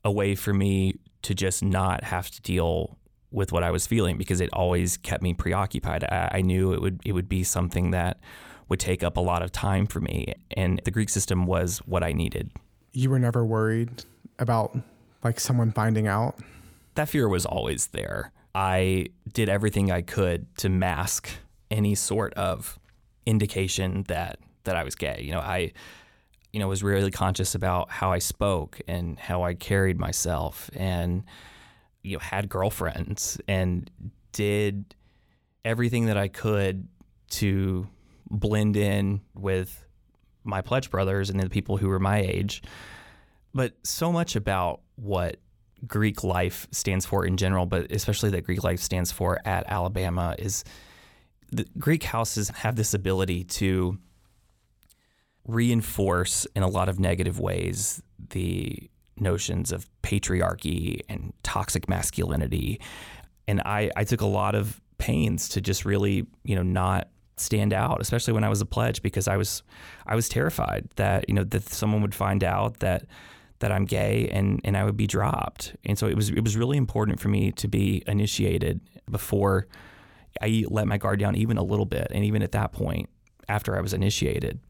a 0.04 0.10
way 0.10 0.34
for 0.34 0.54
me 0.54 0.94
to 1.22 1.34
just 1.34 1.62
not 1.62 2.04
have 2.04 2.30
to 2.30 2.40
deal 2.42 2.98
with 3.30 3.52
what 3.52 3.62
I 3.62 3.70
was 3.70 3.86
feeling 3.86 4.16
because 4.16 4.40
it 4.40 4.48
always 4.52 4.96
kept 4.96 5.22
me 5.22 5.34
preoccupied. 5.34 6.04
I, 6.04 6.30
I, 6.34 6.40
knew 6.40 6.72
it 6.72 6.80
would 6.80 7.00
it 7.04 7.12
would 7.12 7.28
be 7.28 7.44
something 7.44 7.90
that 7.90 8.20
would 8.68 8.80
take 8.80 9.02
up 9.02 9.16
a 9.16 9.20
lot 9.20 9.42
of 9.42 9.52
time 9.52 9.86
for 9.86 10.00
me, 10.00 10.34
and 10.56 10.80
the 10.84 10.90
Greek 10.90 11.08
system 11.08 11.46
was 11.46 11.78
what 11.78 12.02
I 12.02 12.12
needed. 12.12 12.50
You 12.92 13.10
were 13.10 13.18
never 13.18 13.44
worried 13.44 14.04
about 14.38 14.76
like 15.22 15.40
someone 15.40 15.72
finding 15.72 16.06
out. 16.06 16.36
That 16.94 17.08
fear 17.08 17.28
was 17.28 17.44
always 17.44 17.88
there. 17.88 18.32
I 18.54 19.06
did 19.32 19.48
everything 19.48 19.90
I 19.90 20.02
could 20.02 20.54
to 20.58 20.68
mask 20.68 21.28
any 21.70 21.94
sort 21.94 22.34
of 22.34 22.78
indication 23.26 24.04
that 24.08 24.38
that 24.64 24.76
I 24.76 24.84
was 24.84 24.94
gay. 24.94 25.22
You 25.22 25.32
know, 25.32 25.40
I 25.40 25.72
you 26.52 26.60
know 26.60 26.68
was 26.68 26.82
really 26.82 27.10
conscious 27.10 27.54
about 27.54 27.90
how 27.90 28.12
I 28.12 28.18
spoke 28.18 28.80
and 28.88 29.18
how 29.18 29.42
I 29.42 29.54
carried 29.54 29.98
myself 29.98 30.70
and 30.74 31.24
you 32.02 32.14
know 32.14 32.20
had 32.20 32.48
girlfriends 32.48 33.40
and 33.46 33.90
did 34.32 34.94
everything 35.64 36.06
that 36.06 36.16
I 36.16 36.28
could 36.28 36.88
to 37.30 37.86
blend 38.30 38.76
in 38.76 39.20
with 39.34 39.84
my 40.44 40.62
pledge 40.62 40.90
brothers 40.90 41.30
and 41.30 41.38
the 41.38 41.50
people 41.50 41.76
who 41.76 41.88
were 41.88 41.98
my 41.98 42.20
age. 42.20 42.62
But 43.54 43.74
so 43.82 44.12
much 44.12 44.36
about 44.36 44.80
what 44.96 45.36
Greek 45.86 46.24
life 46.24 46.66
stands 46.70 47.06
for 47.06 47.24
in 47.24 47.36
general, 47.36 47.66
but 47.66 47.90
especially 47.92 48.30
that 48.30 48.44
Greek 48.44 48.62
life 48.64 48.80
stands 48.80 49.12
for 49.12 49.40
at 49.44 49.64
Alabama 49.68 50.34
is 50.38 50.64
the 51.50 51.66
Greek 51.78 52.02
houses 52.04 52.48
have 52.48 52.76
this 52.76 52.94
ability 52.94 53.44
to 53.44 53.98
reinforce 55.46 56.46
in 56.54 56.62
a 56.62 56.68
lot 56.68 56.88
of 56.88 57.00
negative 57.00 57.40
ways 57.40 58.02
the 58.30 58.90
notions 59.16 59.72
of 59.72 59.88
patriarchy 60.02 61.00
and 61.08 61.32
toxic 61.42 61.88
masculinity. 61.88 62.80
And 63.46 63.60
I, 63.62 63.90
I 63.96 64.04
took 64.04 64.20
a 64.20 64.26
lot 64.26 64.54
of 64.54 64.80
pains 64.98 65.48
to 65.50 65.60
just 65.60 65.84
really, 65.84 66.26
you 66.44 66.54
know, 66.54 66.62
not 66.62 67.08
stand 67.36 67.72
out, 67.72 68.00
especially 68.00 68.32
when 68.32 68.44
I 68.44 68.48
was 68.48 68.60
a 68.60 68.66
pledge, 68.66 69.00
because 69.00 69.28
I 69.28 69.36
was 69.36 69.62
I 70.06 70.14
was 70.14 70.28
terrified 70.28 70.88
that, 70.96 71.28
you 71.28 71.34
know, 71.34 71.44
that 71.44 71.68
someone 71.68 72.02
would 72.02 72.14
find 72.14 72.44
out 72.44 72.80
that 72.80 73.06
that 73.60 73.72
I'm 73.72 73.84
gay 73.84 74.28
and, 74.32 74.60
and 74.64 74.76
I 74.76 74.84
would 74.84 74.96
be 74.96 75.06
dropped. 75.06 75.74
And 75.84 75.98
so 75.98 76.06
it 76.06 76.14
was 76.14 76.30
it 76.30 76.44
was 76.44 76.56
really 76.56 76.76
important 76.76 77.20
for 77.20 77.28
me 77.28 77.52
to 77.52 77.68
be 77.68 78.02
initiated 78.06 78.80
before 79.10 79.66
I 80.40 80.64
let 80.68 80.86
my 80.86 80.98
guard 80.98 81.18
down 81.18 81.34
even 81.36 81.56
a 81.56 81.62
little 81.62 81.86
bit. 81.86 82.08
And 82.10 82.24
even 82.24 82.42
at 82.42 82.52
that 82.52 82.72
point, 82.72 83.08
after 83.48 83.76
I 83.76 83.80
was 83.80 83.94
initiated, 83.94 84.60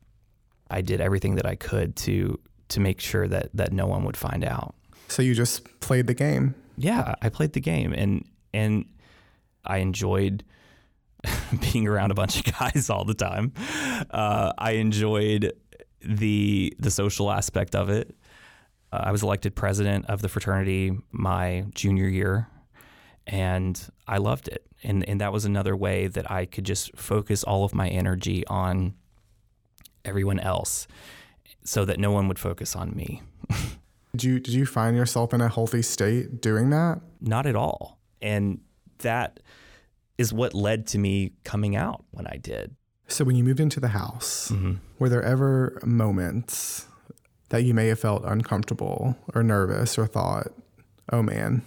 I 0.71 0.81
did 0.81 1.01
everything 1.01 1.35
that 1.37 1.47
I 1.47 1.55
could 1.55 1.97
to 1.97 2.39
to 2.69 2.81
make 2.81 3.01
sure 3.01 3.27
that 3.29 3.51
that 3.55 3.73
no 3.73 3.87
one 3.87 4.05
would 4.05 4.17
find 4.17 4.45
out. 4.45 4.75
So 5.09 5.23
you 5.23 5.35
just 5.35 5.81
played 5.81 6.07
the 6.07 6.15
game. 6.15 6.55
Yeah, 6.77 7.15
I 7.23 7.29
played 7.29 7.53
the 7.53 7.61
game 7.61 7.93
and 7.93 8.25
and 8.55 8.87
I 9.65 9.79
enjoyed 9.79 10.45
being 11.73 11.87
around 11.87 12.11
a 12.11 12.15
bunch 12.15 12.39
of 12.39 12.55
guys 12.59 12.89
all 12.91 13.05
the 13.05 13.15
time. 13.15 13.53
Uh, 14.11 14.53
I 14.57 14.73
enjoyed 14.73 15.53
the 16.01 16.75
the 16.79 16.91
social 16.91 17.31
aspect 17.31 17.75
of 17.75 17.91
it. 17.91 18.15
Uh, 18.93 19.03
I 19.05 19.13
was 19.13 19.23
elected 19.23 19.55
president 19.55 20.07
of 20.07 20.23
the 20.23 20.29
fraternity 20.29 20.93
my 21.13 21.67
junior 21.75 22.09
year, 22.09 22.49
and 23.27 23.81
I 24.07 24.19
loved 24.19 24.49
it. 24.49 24.67
And 24.83 25.09
and 25.09 25.21
that 25.21 25.33
was 25.33 25.45
another 25.45 25.77
way 25.77 26.07
that 26.07 26.31
I 26.31 26.47
could 26.47 26.65
just 26.65 26.97
focus 26.97 27.43
all 27.45 27.65
of 27.65 27.75
my 27.75 27.89
energy 27.89 28.47
on 28.47 28.95
everyone 30.05 30.39
else 30.41 30.87
so 31.65 31.85
that 31.85 31.99
no 31.99 32.11
one 32.11 32.29
would 32.29 32.39
focus 32.39 32.75
on 32.75 32.95
me. 32.95 33.23
did 34.13 34.25
you 34.25 34.41
did 34.41 34.55
you 34.55 34.67
find 34.67 34.97
yourself 34.97 35.35
in 35.35 35.41
a 35.41 35.49
healthy 35.49 35.83
state 35.83 36.41
doing 36.41 36.71
that? 36.71 37.01
Not 37.21 37.47
at 37.47 37.57
all. 37.57 37.99
And 38.23 38.61
that 38.99 39.41
is 40.17 40.33
what 40.33 40.55
led 40.55 40.87
to 40.89 40.99
me 40.99 41.33
coming 41.45 41.77
out 41.77 42.05
when 42.11 42.27
I 42.27 42.37
did. 42.37 42.75
So 43.07 43.25
when 43.25 43.37
you 43.37 43.45
moved 43.45 43.61
into 43.61 43.81
the 43.81 43.89
house, 43.89 44.51
mm-hmm. 44.53 44.75
were 44.99 45.09
there 45.09 45.23
ever 45.23 45.81
moments 45.85 46.87
that 47.51 47.65
you 47.65 47.75
may 47.75 47.89
have 47.89 47.99
felt 47.99 48.25
uncomfortable 48.25 49.17
or 49.35 49.43
nervous 49.43 49.99
or 49.99 50.07
thought, 50.07 50.49
"Oh 51.13 51.23
man, 51.23 51.63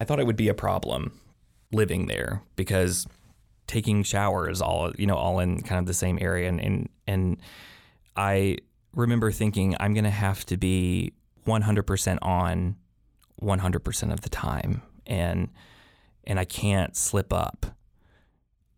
I 0.00 0.04
thought 0.04 0.20
it 0.20 0.26
would 0.26 0.36
be 0.36 0.48
a 0.48 0.54
problem 0.54 1.12
living 1.72 2.06
there 2.06 2.42
because 2.56 3.06
taking 3.66 4.02
showers 4.02 4.62
all 4.62 4.92
you 4.96 5.06
know 5.06 5.16
all 5.16 5.38
in 5.40 5.62
kind 5.62 5.78
of 5.78 5.86
the 5.86 5.94
same 5.94 6.18
area 6.20 6.48
and 6.48 6.60
and, 6.60 6.88
and 7.06 7.36
I 8.16 8.58
remember 8.94 9.30
thinking 9.30 9.76
I'm 9.78 9.94
going 9.94 10.04
to 10.04 10.10
have 10.10 10.44
to 10.46 10.56
be 10.56 11.12
100% 11.46 12.18
on 12.22 12.76
100% 13.40 14.12
of 14.12 14.20
the 14.22 14.28
time 14.28 14.82
and 15.06 15.48
and 16.28 16.38
I 16.38 16.44
can't 16.44 16.94
slip 16.94 17.32
up. 17.32 17.66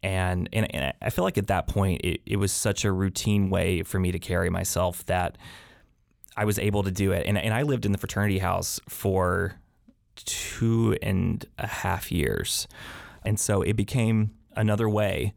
And, 0.03 0.49
and, 0.53 0.73
and 0.75 0.95
I 1.03 1.11
feel 1.11 1.25
like 1.25 1.37
at 1.37 1.49
that 1.49 1.67
point, 1.67 2.01
it, 2.03 2.23
it 2.25 2.37
was 2.37 2.53
such 2.53 2.85
a 2.87 2.93
routine 2.93 3.51
way 3.51 3.83
for 3.83 3.99
me 3.99 4.13
to 4.13 4.19
carry 4.19 4.49
myself 4.49 5.05
that 5.07 5.37
I 6.37 6.45
was 6.45 6.59
able 6.59 6.83
to 6.83 6.91
do 6.91 7.13
it. 7.13 7.27
And, 7.27 7.37
and 7.37 7.53
I 7.53 7.63
lived 7.63 7.85
in 7.85 7.93
the 7.93 7.99
fraternity 7.99 8.39
house 8.39 8.81
for 8.89 9.61
two 10.17 10.97
and 11.03 11.45
a 11.59 11.67
half 11.67 12.13
years. 12.13 12.69
And 13.25 13.39
so 13.39 13.63
it 13.63 13.75
became 13.75 14.31
another 14.57 14.89
way 14.89 15.35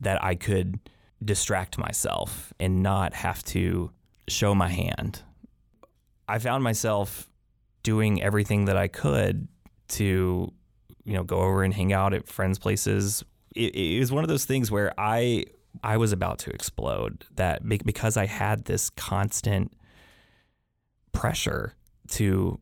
that 0.00 0.22
I 0.22 0.34
could 0.34 0.78
distract 1.24 1.78
myself 1.78 2.52
and 2.60 2.82
not 2.82 3.14
have 3.14 3.42
to 3.44 3.90
show 4.28 4.54
my 4.54 4.68
hand. 4.68 5.22
I 6.28 6.38
found 6.38 6.64
myself 6.64 7.28
doing 7.82 8.22
everything 8.22 8.66
that 8.66 8.76
I 8.76 8.88
could 8.88 9.48
to, 9.88 10.52
you 11.04 11.12
know, 11.12 11.22
go 11.22 11.38
over 11.38 11.62
and 11.62 11.72
hang 11.72 11.92
out 11.92 12.12
at 12.12 12.28
friends' 12.28 12.58
places. 12.58 13.24
It, 13.54 13.74
it 13.74 14.00
was 14.00 14.10
one 14.10 14.24
of 14.24 14.28
those 14.28 14.44
things 14.44 14.70
where 14.70 14.92
I 14.98 15.44
I 15.84 15.98
was 15.98 16.10
about 16.12 16.38
to 16.40 16.50
explode. 16.50 17.24
That 17.36 17.66
because 17.68 18.16
I 18.16 18.26
had 18.26 18.64
this 18.64 18.90
constant 18.90 19.72
pressure 21.26 21.74
to 22.08 22.60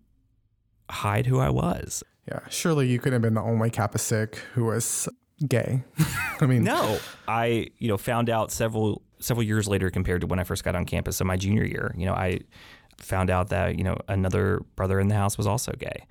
hide 0.90 1.26
who 1.26 1.38
I 1.38 1.50
was. 1.50 2.02
Yeah, 2.28 2.40
surely 2.48 2.88
you 2.88 2.98
couldn't 2.98 3.14
have 3.14 3.22
been 3.22 3.34
the 3.34 3.42
only 3.42 3.70
Kappa 3.70 3.98
Sig 3.98 4.36
who 4.54 4.64
was 4.64 5.08
gay. 5.46 5.84
I 6.40 6.46
mean, 6.46 6.64
no, 6.64 6.98
I 7.28 7.68
you 7.78 7.88
know 7.88 7.98
found 7.98 8.30
out 8.30 8.50
several 8.50 9.02
several 9.18 9.44
years 9.44 9.68
later 9.68 9.90
compared 9.90 10.22
to 10.22 10.26
when 10.26 10.38
I 10.38 10.44
first 10.44 10.64
got 10.64 10.74
on 10.74 10.86
campus. 10.86 11.18
So 11.18 11.24
my 11.24 11.36
junior 11.36 11.64
year, 11.64 11.94
you 11.96 12.06
know, 12.06 12.14
I 12.14 12.40
found 12.98 13.28
out 13.28 13.50
that 13.50 13.76
you 13.76 13.84
know 13.84 13.98
another 14.08 14.62
brother 14.76 14.98
in 14.98 15.08
the 15.08 15.14
house 15.14 15.36
was 15.36 15.46
also 15.46 15.72
gay, 15.72 16.06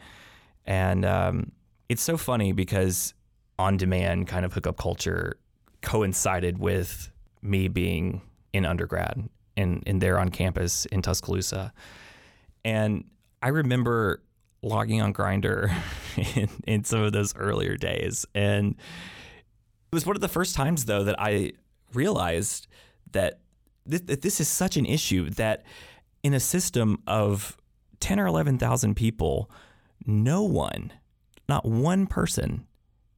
and 0.66 1.04
um, 1.04 1.52
it's 1.90 2.04
so 2.04 2.18
funny 2.18 2.52
because 2.52 3.16
on 3.58 3.78
demand 3.78 4.28
kind 4.28 4.46
of 4.46 4.54
hookup 4.54 4.78
culture 4.78 5.38
coincided 5.82 6.60
with 6.60 7.12
me 7.42 7.68
being 7.68 8.22
in 8.54 8.66
undergrad 8.66 9.28
and, 9.58 9.84
and 9.86 10.02
there 10.02 10.20
on 10.20 10.30
campus 10.30 10.86
in 10.86 11.02
Tuscaloosa. 11.02 11.74
And 12.66 13.06
I 13.42 13.50
remember 13.50 14.22
logging 14.62 15.02
on 15.02 15.14
Grindr 15.14 15.74
in, 16.36 16.50
in 16.66 16.84
some 16.84 17.02
of 17.02 17.12
those 17.12 17.36
earlier 17.36 17.76
days. 17.76 18.26
And 18.34 18.76
it 19.92 19.96
was 19.96 20.06
one 20.06 20.16
of 20.16 20.22
the 20.22 20.30
first 20.30 20.56
times, 20.56 20.86
though, 20.86 21.04
that 21.04 21.20
I 21.20 21.52
realized 21.94 22.68
that, 23.12 23.40
th- 23.90 24.06
that 24.06 24.22
this 24.22 24.40
is 24.40 24.48
such 24.48 24.78
an 24.78 24.86
issue 24.86 25.30
that 25.32 25.64
in 26.24 26.34
a 26.34 26.40
system 26.40 27.02
of 27.06 27.58
10 28.00 28.20
or 28.20 28.28
11,000 28.28 28.96
people, 28.96 29.52
no 30.06 30.44
one, 30.44 30.94
not 31.48 31.66
one 31.66 32.08
person, 32.08 32.66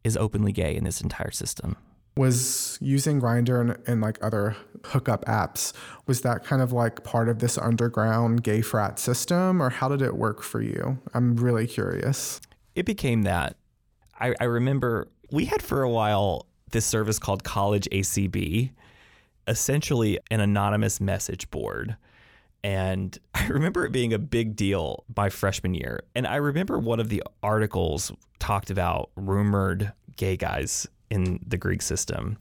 is 0.03 0.17
openly 0.17 0.51
gay 0.51 0.75
in 0.75 0.83
this 0.83 1.01
entire 1.01 1.31
system 1.31 1.77
was 2.17 2.77
using 2.81 3.19
Grindr 3.19 3.59
and, 3.59 3.77
and, 3.87 4.01
like 4.01 4.17
other 4.23 4.55
hookup 4.85 5.25
apps 5.25 5.73
was 6.05 6.21
that 6.21 6.43
kind 6.43 6.61
of 6.61 6.71
like 6.71 7.03
part 7.03 7.27
of 7.27 7.39
this 7.39 7.57
underground 7.57 8.43
gay 8.43 8.61
frat 8.61 8.99
system 8.99 9.61
or 9.61 9.69
how 9.69 9.89
did 9.89 10.01
it 10.01 10.15
work 10.15 10.41
for 10.41 10.61
you? 10.61 10.97
I'm 11.13 11.35
really 11.35 11.67
curious. 11.67 12.39
It 12.75 12.85
became 12.85 13.23
that. 13.23 13.57
I, 14.19 14.33
I 14.39 14.45
remember 14.45 15.09
we 15.31 15.45
had 15.45 15.61
for 15.61 15.81
a 15.81 15.89
while 15.89 16.45
this 16.71 16.85
service 16.85 17.19
called 17.19 17.43
college 17.43 17.87
acb 17.91 18.71
essentially 19.47 20.19
an 20.31 20.39
anonymous 20.39 20.99
message 20.99 21.49
board. 21.51 21.95
And 22.63 23.17
I 23.35 23.47
remember 23.47 23.85
it 23.85 23.91
being 23.91 24.13
a 24.13 24.19
big 24.19 24.55
deal 24.55 25.03
my 25.15 25.29
freshman 25.29 25.73
year. 25.73 26.01
And 26.15 26.25
I 26.25 26.37
remember 26.37 26.79
one 26.79 26.99
of 26.99 27.09
the 27.09 27.23
articles 27.43 28.11
talked 28.39 28.69
about 28.69 29.09
rumored 29.15 29.91
gay 30.15 30.37
guys 30.37 30.87
in 31.09 31.39
the 31.45 31.57
Greek 31.57 31.81
system. 31.81 32.37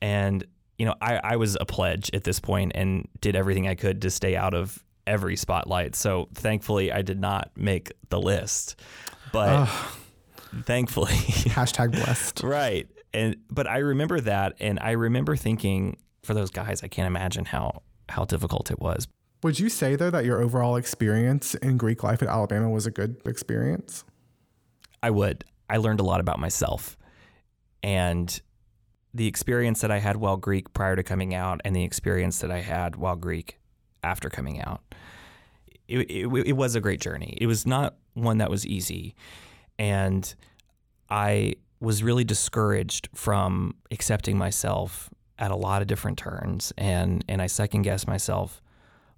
And, 0.00 0.44
you 0.78 0.86
know, 0.86 0.94
I, 1.00 1.20
I 1.22 1.36
was 1.36 1.56
a 1.60 1.64
pledge 1.64 2.10
at 2.12 2.24
this 2.24 2.40
point 2.40 2.72
and 2.74 3.08
did 3.20 3.36
everything 3.36 3.66
I 3.66 3.74
could 3.74 4.02
to 4.02 4.10
stay 4.10 4.36
out 4.36 4.54
of 4.54 4.82
every 5.06 5.36
spotlight. 5.36 5.94
So 5.94 6.28
thankfully, 6.34 6.92
I 6.92 7.02
did 7.02 7.20
not 7.20 7.50
make 7.56 7.92
the 8.08 8.20
list. 8.20 8.80
But 9.32 9.66
thankfully, 10.64 11.12
hashtag 11.12 11.92
blessed. 11.92 12.42
right. 12.42 12.88
And, 13.14 13.36
but 13.50 13.66
I 13.66 13.78
remember 13.78 14.20
that. 14.20 14.54
And 14.60 14.78
I 14.80 14.92
remember 14.92 15.36
thinking, 15.36 15.96
for 16.22 16.34
those 16.34 16.50
guys, 16.50 16.82
I 16.82 16.88
can't 16.88 17.06
imagine 17.06 17.46
how, 17.46 17.82
how 18.08 18.24
difficult 18.24 18.70
it 18.70 18.80
was. 18.80 19.08
Would 19.42 19.58
you 19.60 19.68
say, 19.68 19.96
though, 19.96 20.10
that 20.10 20.24
your 20.24 20.42
overall 20.42 20.76
experience 20.76 21.54
in 21.56 21.76
Greek 21.76 22.02
life 22.02 22.22
at 22.22 22.28
Alabama 22.28 22.68
was 22.68 22.86
a 22.86 22.90
good 22.90 23.16
experience? 23.26 24.04
I 25.02 25.10
would. 25.10 25.44
I 25.68 25.76
learned 25.76 26.00
a 26.00 26.02
lot 26.02 26.20
about 26.20 26.38
myself 26.38 26.96
and 27.86 28.42
the 29.14 29.28
experience 29.28 29.80
that 29.80 29.92
I 29.92 29.98
had 29.98 30.16
while 30.16 30.36
Greek 30.36 30.74
prior 30.74 30.96
to 30.96 31.04
coming 31.04 31.34
out 31.34 31.60
and 31.64 31.74
the 31.74 31.84
experience 31.84 32.40
that 32.40 32.50
I 32.50 32.60
had 32.60 32.96
while 32.96 33.14
Greek 33.14 33.60
after 34.02 34.28
coming 34.28 34.60
out. 34.60 34.82
It, 35.86 35.98
it, 36.10 36.26
it, 36.46 36.52
was 36.54 36.74
a 36.74 36.80
great 36.80 37.00
journey. 37.00 37.38
It 37.40 37.46
was 37.46 37.64
not 37.64 37.94
one 38.14 38.38
that 38.38 38.50
was 38.50 38.66
easy. 38.66 39.14
And 39.78 40.34
I 41.08 41.54
was 41.78 42.02
really 42.02 42.24
discouraged 42.24 43.08
from 43.14 43.76
accepting 43.92 44.36
myself 44.36 45.08
at 45.38 45.52
a 45.52 45.56
lot 45.56 45.80
of 45.80 45.86
different 45.86 46.18
turns 46.18 46.72
and, 46.76 47.24
and 47.28 47.40
I 47.40 47.46
second 47.46 47.82
guessed 47.82 48.08
myself 48.08 48.60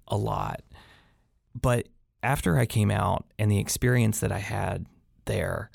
a 0.07 0.15
lot. 0.15 0.61
But 1.59 1.87
after 2.21 2.59
I 2.59 2.67
came 2.67 2.91
out 2.91 3.25
and 3.39 3.51
the 3.51 3.57
experience 3.57 4.19
that 4.19 4.31
I 4.31 4.39
had 4.39 4.85
there, 5.25 5.71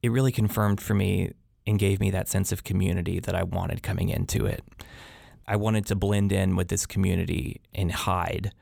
it 0.00 0.12
really 0.12 0.30
confirmed 0.30 0.80
for 0.80 0.94
me 0.94 1.32
and 1.66 1.78
gave 1.78 2.00
me 2.00 2.10
that 2.10 2.28
sense 2.28 2.52
of 2.52 2.64
community 2.64 3.20
that 3.20 3.34
I 3.34 3.42
wanted 3.42 3.82
coming 3.82 4.08
into 4.08 4.46
it. 4.46 4.62
I 5.46 5.56
wanted 5.56 5.86
to 5.86 5.96
blend 5.96 6.32
in 6.32 6.56
with 6.56 6.68
this 6.68 6.86
community 6.86 7.60
and 7.74 7.90
hide, 7.90 8.52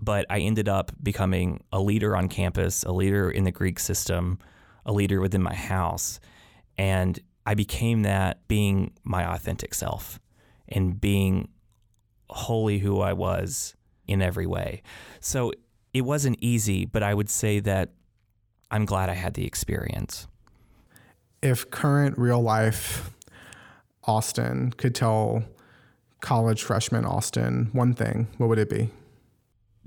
but 0.00 0.26
I 0.30 0.40
ended 0.40 0.68
up 0.68 0.92
becoming 1.02 1.62
a 1.72 1.80
leader 1.80 2.16
on 2.16 2.28
campus, 2.28 2.84
a 2.84 2.92
leader 2.92 3.30
in 3.30 3.44
the 3.44 3.52
Greek 3.52 3.78
system, 3.78 4.38
a 4.84 4.92
leader 4.92 5.20
within 5.20 5.42
my 5.42 5.54
house. 5.54 6.20
And 6.76 7.18
I 7.46 7.54
became 7.54 8.02
that 8.02 8.46
being 8.48 8.92
my 9.02 9.34
authentic 9.34 9.74
self 9.74 10.20
and 10.68 11.00
being 11.00 11.48
wholly 12.30 12.78
who 12.78 13.00
I 13.00 13.12
was 13.12 13.76
in 14.06 14.22
every 14.22 14.46
way. 14.46 14.82
So 15.20 15.52
it 15.92 16.02
wasn't 16.02 16.36
easy, 16.40 16.84
but 16.84 17.02
I 17.02 17.14
would 17.14 17.30
say 17.30 17.60
that 17.60 17.92
I'm 18.70 18.84
glad 18.84 19.08
I 19.08 19.14
had 19.14 19.34
the 19.34 19.46
experience 19.46 20.26
if 21.44 21.70
current 21.70 22.16
real 22.18 22.40
life 22.40 23.10
Austin 24.04 24.72
could 24.78 24.94
tell 24.94 25.44
college 26.20 26.62
freshman 26.62 27.04
Austin 27.04 27.68
one 27.72 27.92
thing, 27.92 28.26
what 28.38 28.48
would 28.48 28.58
it 28.58 28.70
be? 28.70 28.90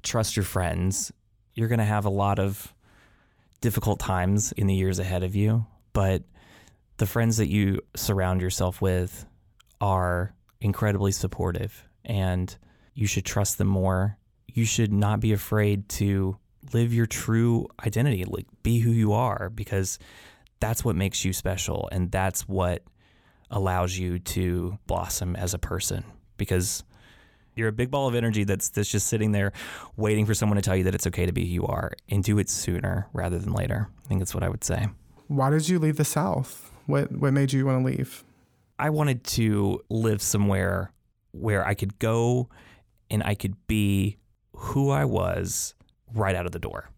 Trust 0.03 0.37
your 0.37 0.43
friends. 0.43 1.11
You're 1.55 1.67
going 1.67 1.79
to 1.79 1.85
have 1.85 2.05
a 2.05 2.11
lot 2.11 2.37
of 2.37 2.73
difficult 3.59 3.99
times 3.99 4.51
in 4.51 4.67
the 4.67 4.75
years 4.75 4.99
ahead 4.99 5.23
of 5.23 5.35
you, 5.35 5.65
but 5.93 6.21
the 6.97 7.07
friends 7.07 7.37
that 7.37 7.49
you 7.49 7.81
surround 7.95 8.39
yourself 8.39 8.79
with 8.79 9.25
are 9.81 10.35
incredibly 10.61 11.11
supportive 11.11 11.87
and 12.05 12.55
you 12.93 13.07
should 13.07 13.25
trust 13.25 13.57
them 13.57 13.67
more. 13.67 14.19
You 14.45 14.63
should 14.63 14.93
not 14.93 15.19
be 15.19 15.33
afraid 15.33 15.89
to 15.89 16.37
live 16.71 16.93
your 16.93 17.07
true 17.07 17.67
identity, 17.83 18.25
like 18.25 18.45
be 18.61 18.79
who 18.79 18.91
you 18.91 19.13
are 19.13 19.49
because 19.49 19.97
that's 20.59 20.83
what 20.83 20.95
makes 20.95 21.23
you 21.23 21.33
special 21.33 21.89
and 21.91 22.11
that's 22.11 22.47
what 22.47 22.83
allows 23.49 23.97
you 23.97 24.19
to 24.19 24.77
blossom 24.87 25.35
as 25.35 25.53
a 25.53 25.59
person 25.59 26.03
because 26.37 26.83
you're 27.55 27.69
a 27.69 27.73
big 27.73 27.89
ball 27.89 28.07
of 28.07 28.15
energy 28.15 28.43
that's 28.43 28.69
that's 28.69 28.89
just 28.89 29.07
sitting 29.07 29.31
there 29.31 29.51
waiting 29.95 30.25
for 30.25 30.33
someone 30.33 30.55
to 30.55 30.61
tell 30.61 30.75
you 30.75 30.83
that 30.83 30.95
it's 30.95 31.07
okay 31.07 31.25
to 31.25 31.31
be 31.31 31.41
who 31.41 31.51
you 31.51 31.65
are 31.65 31.91
and 32.09 32.23
do 32.23 32.37
it 32.37 32.49
sooner 32.49 33.07
rather 33.13 33.39
than 33.39 33.51
later. 33.51 33.89
I 34.05 34.07
think 34.07 34.19
that's 34.19 34.33
what 34.33 34.43
I 34.43 34.49
would 34.49 34.63
say. 34.63 34.87
Why 35.27 35.49
did 35.49 35.67
you 35.67 35.79
leave 35.79 35.97
the 35.97 36.05
South? 36.05 36.71
What 36.85 37.11
what 37.11 37.33
made 37.33 37.51
you 37.51 37.65
want 37.65 37.85
to 37.85 37.91
leave? 37.91 38.23
I 38.79 38.91
wanted 38.91 39.23
to 39.23 39.81
live 39.89 40.21
somewhere 40.21 40.91
where 41.31 41.65
I 41.65 41.73
could 41.73 41.97
go 41.99 42.49
and 43.09 43.23
I 43.23 43.33
could 43.33 43.55
be 43.67 44.17
who 44.53 44.91
I 44.91 45.05
was 45.05 45.73
right 46.13 46.35
out 46.35 46.45
of 46.45 46.51
the 46.51 46.59
door. 46.59 46.89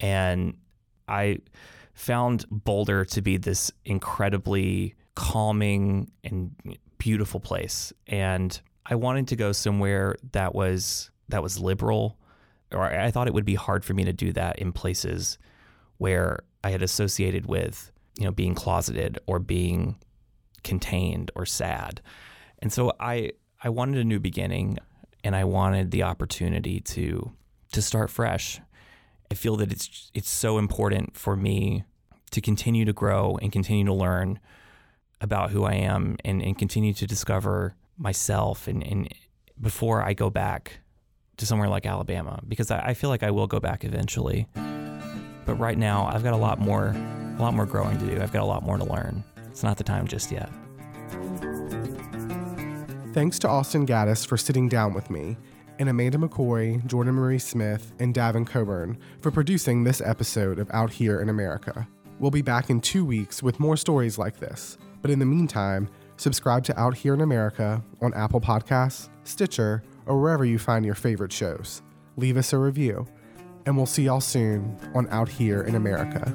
And 0.00 0.56
I 1.06 1.38
found 1.94 2.44
Boulder 2.50 3.04
to 3.06 3.22
be 3.22 3.36
this 3.36 3.70
incredibly 3.84 4.94
calming 5.14 6.10
and 6.24 6.54
beautiful 6.98 7.40
place. 7.40 7.92
And 8.06 8.58
I 8.86 8.94
wanted 8.94 9.28
to 9.28 9.36
go 9.36 9.52
somewhere 9.52 10.16
that 10.32 10.54
was 10.54 11.10
that 11.28 11.42
was 11.42 11.58
liberal, 11.58 12.18
or 12.72 12.82
I 12.82 13.10
thought 13.10 13.28
it 13.28 13.34
would 13.34 13.44
be 13.44 13.54
hard 13.54 13.84
for 13.84 13.94
me 13.94 14.04
to 14.04 14.12
do 14.12 14.32
that 14.32 14.58
in 14.58 14.72
places 14.72 15.38
where 15.98 16.40
I 16.64 16.70
had 16.70 16.82
associated 16.82 17.46
with, 17.46 17.90
you 18.18 18.24
know, 18.24 18.32
being 18.32 18.54
closeted 18.54 19.18
or 19.26 19.38
being 19.38 19.96
contained 20.62 21.30
or 21.34 21.46
sad. 21.46 22.00
And 22.58 22.72
so 22.72 22.92
I 23.00 23.32
I 23.62 23.68
wanted 23.68 23.98
a 23.98 24.04
new 24.04 24.18
beginning 24.20 24.78
and 25.24 25.36
I 25.36 25.44
wanted 25.44 25.90
the 25.90 26.02
opportunity 26.02 26.80
to 26.80 27.32
to 27.72 27.82
start 27.82 28.10
fresh 28.10 28.60
I 29.32 29.34
feel 29.34 29.56
that 29.56 29.72
it's 29.72 30.10
it's 30.12 30.28
so 30.28 30.58
important 30.58 31.16
for 31.16 31.36
me 31.36 31.84
to 32.32 32.42
continue 32.42 32.84
to 32.84 32.92
grow 32.92 33.38
and 33.40 33.50
continue 33.50 33.86
to 33.86 33.94
learn 33.94 34.38
about 35.22 35.52
who 35.52 35.64
I 35.64 35.72
am 35.72 36.18
and, 36.22 36.42
and 36.42 36.58
continue 36.58 36.92
to 36.92 37.06
discover 37.06 37.74
myself 37.96 38.68
and, 38.68 38.86
and 38.86 39.08
before 39.58 40.02
I 40.02 40.12
go 40.12 40.28
back 40.28 40.80
to 41.38 41.46
somewhere 41.46 41.70
like 41.70 41.86
Alabama 41.86 42.42
because 42.46 42.70
I, 42.70 42.88
I 42.88 42.92
feel 42.92 43.08
like 43.08 43.22
I 43.22 43.30
will 43.30 43.46
go 43.46 43.58
back 43.58 43.84
eventually. 43.84 44.48
But 45.46 45.54
right 45.54 45.78
now 45.78 46.10
I've 46.12 46.22
got 46.22 46.34
a 46.34 46.42
lot 46.48 46.60
more 46.60 46.88
a 46.88 47.40
lot 47.40 47.54
more 47.54 47.64
growing 47.64 47.96
to 48.00 48.04
do. 48.04 48.20
I've 48.20 48.34
got 48.34 48.42
a 48.42 48.50
lot 48.54 48.62
more 48.62 48.76
to 48.76 48.84
learn. 48.84 49.24
It's 49.46 49.62
not 49.62 49.78
the 49.78 49.84
time 49.84 50.06
just 50.06 50.30
yet. 50.30 50.50
Thanks 53.14 53.38
to 53.38 53.48
Austin 53.48 53.86
Gaddis 53.86 54.26
for 54.26 54.36
sitting 54.36 54.68
down 54.68 54.92
with 54.92 55.08
me, 55.08 55.38
and 55.82 55.90
Amanda 55.90 56.16
McCoy, 56.16 56.86
Jordan 56.86 57.14
Marie 57.14 57.40
Smith, 57.40 57.92
and 57.98 58.14
Davin 58.14 58.46
Coburn 58.46 58.96
for 59.20 59.32
producing 59.32 59.82
this 59.82 60.00
episode 60.00 60.60
of 60.60 60.70
Out 60.70 60.92
Here 60.92 61.20
in 61.20 61.28
America. 61.28 61.88
We'll 62.20 62.30
be 62.30 62.40
back 62.40 62.70
in 62.70 62.80
two 62.80 63.04
weeks 63.04 63.42
with 63.42 63.58
more 63.58 63.76
stories 63.76 64.16
like 64.16 64.38
this. 64.38 64.78
But 65.00 65.10
in 65.10 65.18
the 65.18 65.26
meantime, 65.26 65.88
subscribe 66.18 66.62
to 66.66 66.80
Out 66.80 66.94
Here 66.94 67.14
in 67.14 67.20
America 67.20 67.82
on 68.00 68.14
Apple 68.14 68.40
Podcasts, 68.40 69.08
Stitcher, 69.24 69.82
or 70.06 70.20
wherever 70.20 70.44
you 70.44 70.56
find 70.56 70.84
your 70.84 70.94
favorite 70.94 71.32
shows. 71.32 71.82
Leave 72.16 72.36
us 72.36 72.52
a 72.52 72.58
review, 72.58 73.04
and 73.66 73.76
we'll 73.76 73.84
see 73.84 74.04
y'all 74.04 74.20
soon 74.20 74.78
on 74.94 75.08
Out 75.08 75.28
Here 75.28 75.62
in 75.62 75.74
America. 75.74 76.32